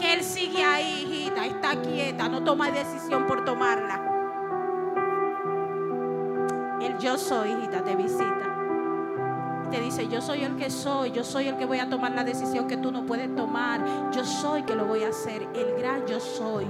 Que 0.00 0.14
Él 0.14 0.24
sigue 0.24 0.64
ahí, 0.64 1.06
hijita. 1.06 1.44
Está 1.44 1.76
quieta, 1.80 2.28
no 2.28 2.42
toma 2.42 2.70
decisión 2.70 3.26
por 3.26 3.44
tomarla. 3.44 4.00
El 6.80 6.96
yo 6.98 7.18
soy, 7.18 7.50
hijita, 7.50 7.84
te 7.84 7.94
visita. 7.94 8.56
Te 9.70 9.80
dice, 9.80 10.08
yo 10.08 10.20
soy 10.20 10.42
el 10.42 10.56
que 10.56 10.70
soy, 10.70 11.12
yo 11.12 11.22
soy 11.22 11.46
el 11.46 11.56
que 11.56 11.66
voy 11.66 11.78
a 11.78 11.88
tomar 11.88 12.12
la 12.12 12.24
decisión 12.24 12.66
que 12.66 12.76
tú 12.76 12.90
no 12.90 13.04
puedes 13.04 13.34
tomar. 13.36 14.10
Yo 14.10 14.24
soy 14.24 14.62
que 14.62 14.74
lo 14.74 14.86
voy 14.86 15.04
a 15.04 15.08
hacer. 15.08 15.46
El 15.54 15.74
gran 15.78 16.06
yo 16.06 16.18
soy. 16.18 16.66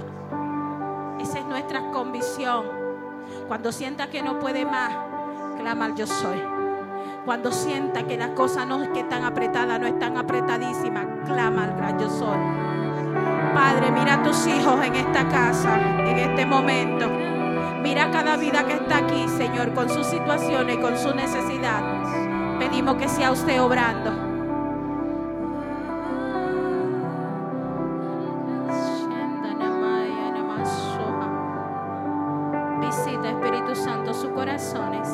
Esa 1.20 1.39
es 1.39 1.47
nuestra 1.47 1.91
convicción. 1.93 2.66
Cuando 3.47 3.70
sienta 3.70 4.09
que 4.09 4.22
no 4.22 4.39
puede 4.39 4.64
más, 4.64 4.93
clama 5.57 5.85
al 5.87 5.95
yo 5.95 6.07
soy. 6.07 6.43
Cuando 7.24 7.53
sienta 7.53 8.07
que 8.07 8.16
las 8.16 8.31
cosas 8.31 8.66
no 8.66 8.83
están 8.83 9.24
apretadas, 9.24 9.78
no 9.78 9.87
están 9.87 10.16
apretadísimas, 10.16 11.07
clama 11.26 11.64
al 11.64 11.76
gran 11.76 11.99
yo 11.99 12.11
soy. 12.11 12.70
Padre, 13.55 13.90
mira 13.90 14.14
a 14.14 14.22
tus 14.22 14.46
hijos 14.46 14.84
en 14.84 14.94
esta 14.94 15.28
casa, 15.28 15.78
en 15.98 16.18
este 16.18 16.46
momento. 16.46 17.11
Mira 17.82 18.11
cada 18.11 18.36
vida 18.36 18.64
que 18.64 18.74
está 18.74 18.98
aquí, 18.98 19.26
Señor, 19.28 19.72
con 19.74 19.88
sus 19.88 20.07
situaciones 20.07 20.76
y 20.76 20.80
con 20.80 20.96
su 20.96 21.14
necesidad. 21.14 21.82
Pedimos 22.59 22.96
que 22.96 23.09
sea 23.09 23.32
usted 23.32 23.61
obrando. 23.61 24.11
Visita, 32.80 33.30
Espíritu 33.30 33.74
Santo, 33.74 34.14
sus 34.14 34.30
corazones. 34.30 35.09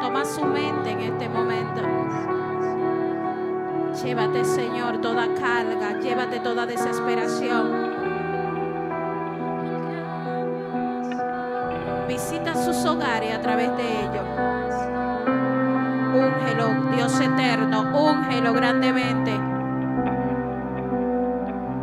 Toma 0.00 0.24
su 0.24 0.44
mente 0.44 0.90
en 0.90 1.00
este 1.00 1.28
momento. 1.28 1.82
Llévate, 4.04 4.44
Señor, 4.44 5.00
toda 5.00 5.26
carga, 5.34 5.98
llévate 6.00 6.38
toda 6.40 6.66
desesperación. 6.66 7.94
Visita 12.06 12.54
sus 12.54 12.84
hogares 12.84 13.34
a 13.34 13.40
través 13.40 13.74
de 13.76 14.00
ellos. 14.00 14.26
Úngelo, 16.14 16.94
Dios 16.94 17.20
eterno, 17.20 17.80
úngelo 17.94 18.52
grandemente. 18.52 19.32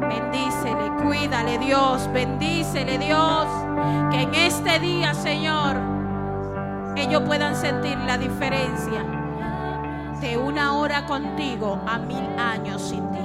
Bendícele, 0.02 0.92
cuídale, 1.04 1.58
Dios, 1.58 2.08
bendícele, 2.14 3.00
Dios. 3.00 3.48
Que 4.12 4.22
en 4.22 4.36
este 4.36 4.80
día, 4.80 5.16
Señor, 5.16 5.78
ellos 6.96 7.24
puedan 7.24 7.56
sentir 7.56 7.98
la 8.06 8.20
diferencia 8.20 9.23
de 10.24 10.38
una 10.38 10.72
hora 10.78 11.06
contigo 11.06 11.82
a 11.86 11.98
mil 11.98 12.26
años 12.40 12.82
sin 12.82 13.12
ti. 13.12 13.20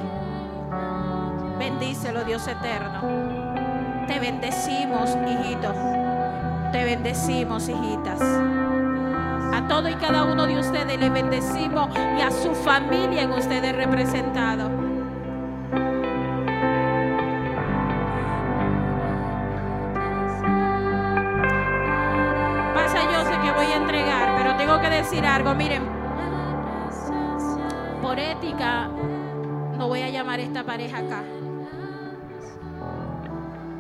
Bendícelo, 1.56 2.24
Dios 2.24 2.48
eterno. 2.48 3.02
Te 4.08 4.18
bendecimos, 4.18 5.16
hijitos. 5.24 5.76
Te 6.72 6.84
bendecimos, 6.84 7.68
hijitas. 7.68 8.20
A 8.20 9.64
todo 9.68 9.88
y 9.88 9.94
cada 9.94 10.24
uno 10.24 10.44
de 10.44 10.58
ustedes 10.58 10.98
le 10.98 11.08
bendecimos 11.08 11.88
y 12.18 12.20
a 12.20 12.32
su 12.32 12.52
familia 12.52 13.22
en 13.22 13.30
ustedes 13.30 13.76
representado. 13.76 14.68
Pasa, 22.74 22.98
yo 23.12 23.24
sé 23.24 23.40
que 23.40 23.52
voy 23.52 23.66
a 23.66 23.76
entregar, 23.76 24.36
pero 24.36 24.56
tengo 24.56 24.80
que 24.80 24.90
decir 24.90 25.24
algo. 25.24 25.54
Miren, 25.54 25.97
no 28.56 29.88
voy 29.88 30.00
a 30.02 30.10
llamar 30.10 30.40
a 30.40 30.42
esta 30.42 30.64
pareja 30.64 30.98
acá. 30.98 31.22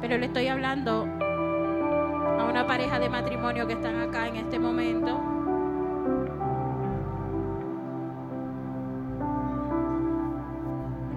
Pero 0.00 0.18
le 0.18 0.26
estoy 0.26 0.48
hablando 0.48 1.06
a 2.38 2.44
una 2.48 2.66
pareja 2.66 2.98
de 2.98 3.08
matrimonio 3.08 3.66
que 3.66 3.72
están 3.72 3.96
acá 4.00 4.28
en 4.28 4.36
este 4.36 4.58
momento. 4.58 5.20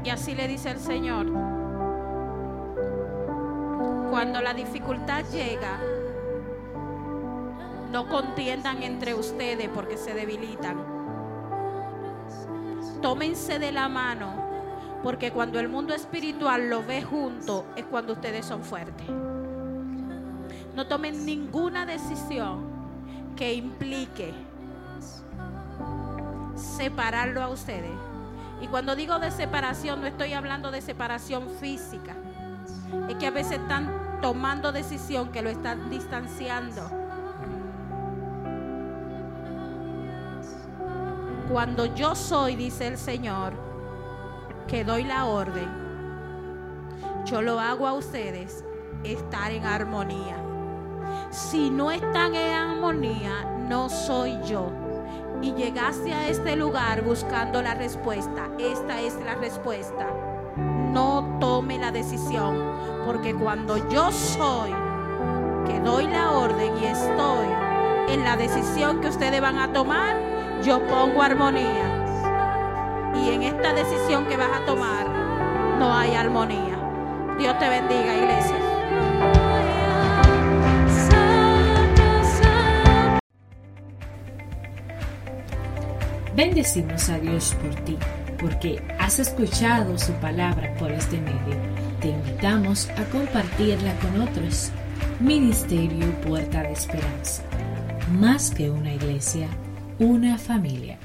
Y 0.04 0.10
así 0.10 0.34
le 0.34 0.48
dice 0.48 0.72
el 0.72 0.80
Señor. 0.80 1.28
Cuando 4.10 4.42
la 4.42 4.54
dificultad 4.54 5.24
llega, 5.32 5.80
no 7.92 8.08
contiendan 8.08 8.82
entre 8.82 9.14
ustedes 9.14 9.70
porque 9.70 9.98
se 9.98 10.14
debilitan. 10.14 11.01
Tómense 13.02 13.58
de 13.60 13.72
la 13.72 13.90
mano 13.90 14.52
porque 15.04 15.32
cuando 15.32 15.60
el 15.60 15.68
mundo 15.68 15.94
espiritual 15.94 16.70
lo 16.70 16.84
ve 16.86 17.02
junto 17.02 17.66
es 17.76 17.86
cuando 17.86 18.14
ustedes 18.14 18.46
son 18.46 18.64
fuertes. 18.64 19.08
No 20.76 20.88
tomen 20.88 21.26
ninguna 21.26 21.86
decisión 21.86 22.70
que 23.36 23.54
implique 23.54 24.34
separarlo 26.56 27.42
a 27.42 27.50
ustedes. 27.50 27.92
Y 28.62 28.68
cuando 28.68 28.96
digo 28.96 29.18
de 29.18 29.32
separación 29.32 30.02
no 30.02 30.08
estoy 30.08 30.34
hablando 30.34 30.70
de 30.70 30.82
separación 30.82 31.50
física. 31.60 32.16
Es 33.10 33.16
que 33.16 33.28
a 33.28 33.32
veces 33.32 33.54
están 33.54 34.20
tomando 34.22 34.72
decisión 34.72 35.32
que 35.32 35.42
lo 35.42 35.50
están 35.50 35.90
distanciando. 35.90 37.01
Cuando 41.52 41.86
yo 41.86 42.16
soy, 42.16 42.56
dice 42.56 42.88
el 42.88 42.98
Señor, 42.98 43.52
que 44.70 44.86
doy 44.86 45.04
la 45.04 45.26
orden, 45.26 45.68
yo 47.26 47.42
lo 47.42 47.60
hago 47.60 47.88
a 47.88 47.94
ustedes 47.94 48.64
estar 49.04 49.52
en 49.52 49.66
armonía. 49.66 50.38
Si 51.30 51.70
no 51.70 51.92
están 51.92 52.36
en 52.36 52.54
armonía, 52.54 53.44
no 53.68 53.90
soy 53.90 54.40
yo. 54.46 54.72
Y 55.42 55.52
llegaste 55.52 56.14
a 56.14 56.30
este 56.30 56.56
lugar 56.56 57.04
buscando 57.04 57.62
la 57.62 57.74
respuesta. 57.74 58.50
Esta 58.58 59.02
es 59.02 59.16
la 59.26 59.36
respuesta. 59.36 60.08
No 60.56 61.38
tome 61.42 61.80
la 61.80 61.92
decisión. 61.92 62.56
Porque 63.06 63.36
cuando 63.36 63.90
yo 63.90 64.10
soy 64.14 64.72
que 65.66 65.82
doy 65.82 66.08
la 66.08 66.32
orden 66.32 66.78
y 66.78 66.86
estoy 66.86 67.48
en 68.08 68.24
la 68.24 68.38
decisión 68.38 69.02
que 69.02 69.10
ustedes 69.10 69.42
van 69.42 69.58
a 69.58 69.74
tomar, 69.74 70.41
yo 70.64 70.80
pongo 70.88 71.22
armonía 71.22 72.04
y 73.16 73.30
en 73.30 73.44
esta 73.44 73.74
decisión 73.74 74.26
que 74.28 74.38
vas 74.38 74.62
a 74.62 74.66
tomar 74.66 75.08
no 75.80 75.94
hay 75.94 76.14
armonía. 76.14 76.78
Dios 77.40 77.58
te 77.58 77.68
bendiga, 77.68 78.16
iglesia. 78.16 78.56
Bendecimos 86.36 87.10
a 87.10 87.20
Dios 87.20 87.56
por 87.56 87.76
ti, 87.84 87.98
porque 88.40 88.82
has 89.00 89.20
escuchado 89.20 89.98
su 89.98 90.14
palabra 90.14 90.74
por 90.78 90.92
este 90.92 91.20
medio. 91.20 91.56
Te 92.00 92.10
invitamos 92.10 92.90
a 92.92 93.04
compartirla 93.06 93.96
con 93.96 94.22
otros. 94.22 94.72
Ministerio 95.20 96.12
Puerta 96.22 96.62
de 96.64 96.72
Esperanza. 96.72 97.44
Más 98.12 98.52
que 98.52 98.70
una 98.70 98.94
iglesia, 98.94 99.48
una 100.02 100.36
familia. 100.40 100.98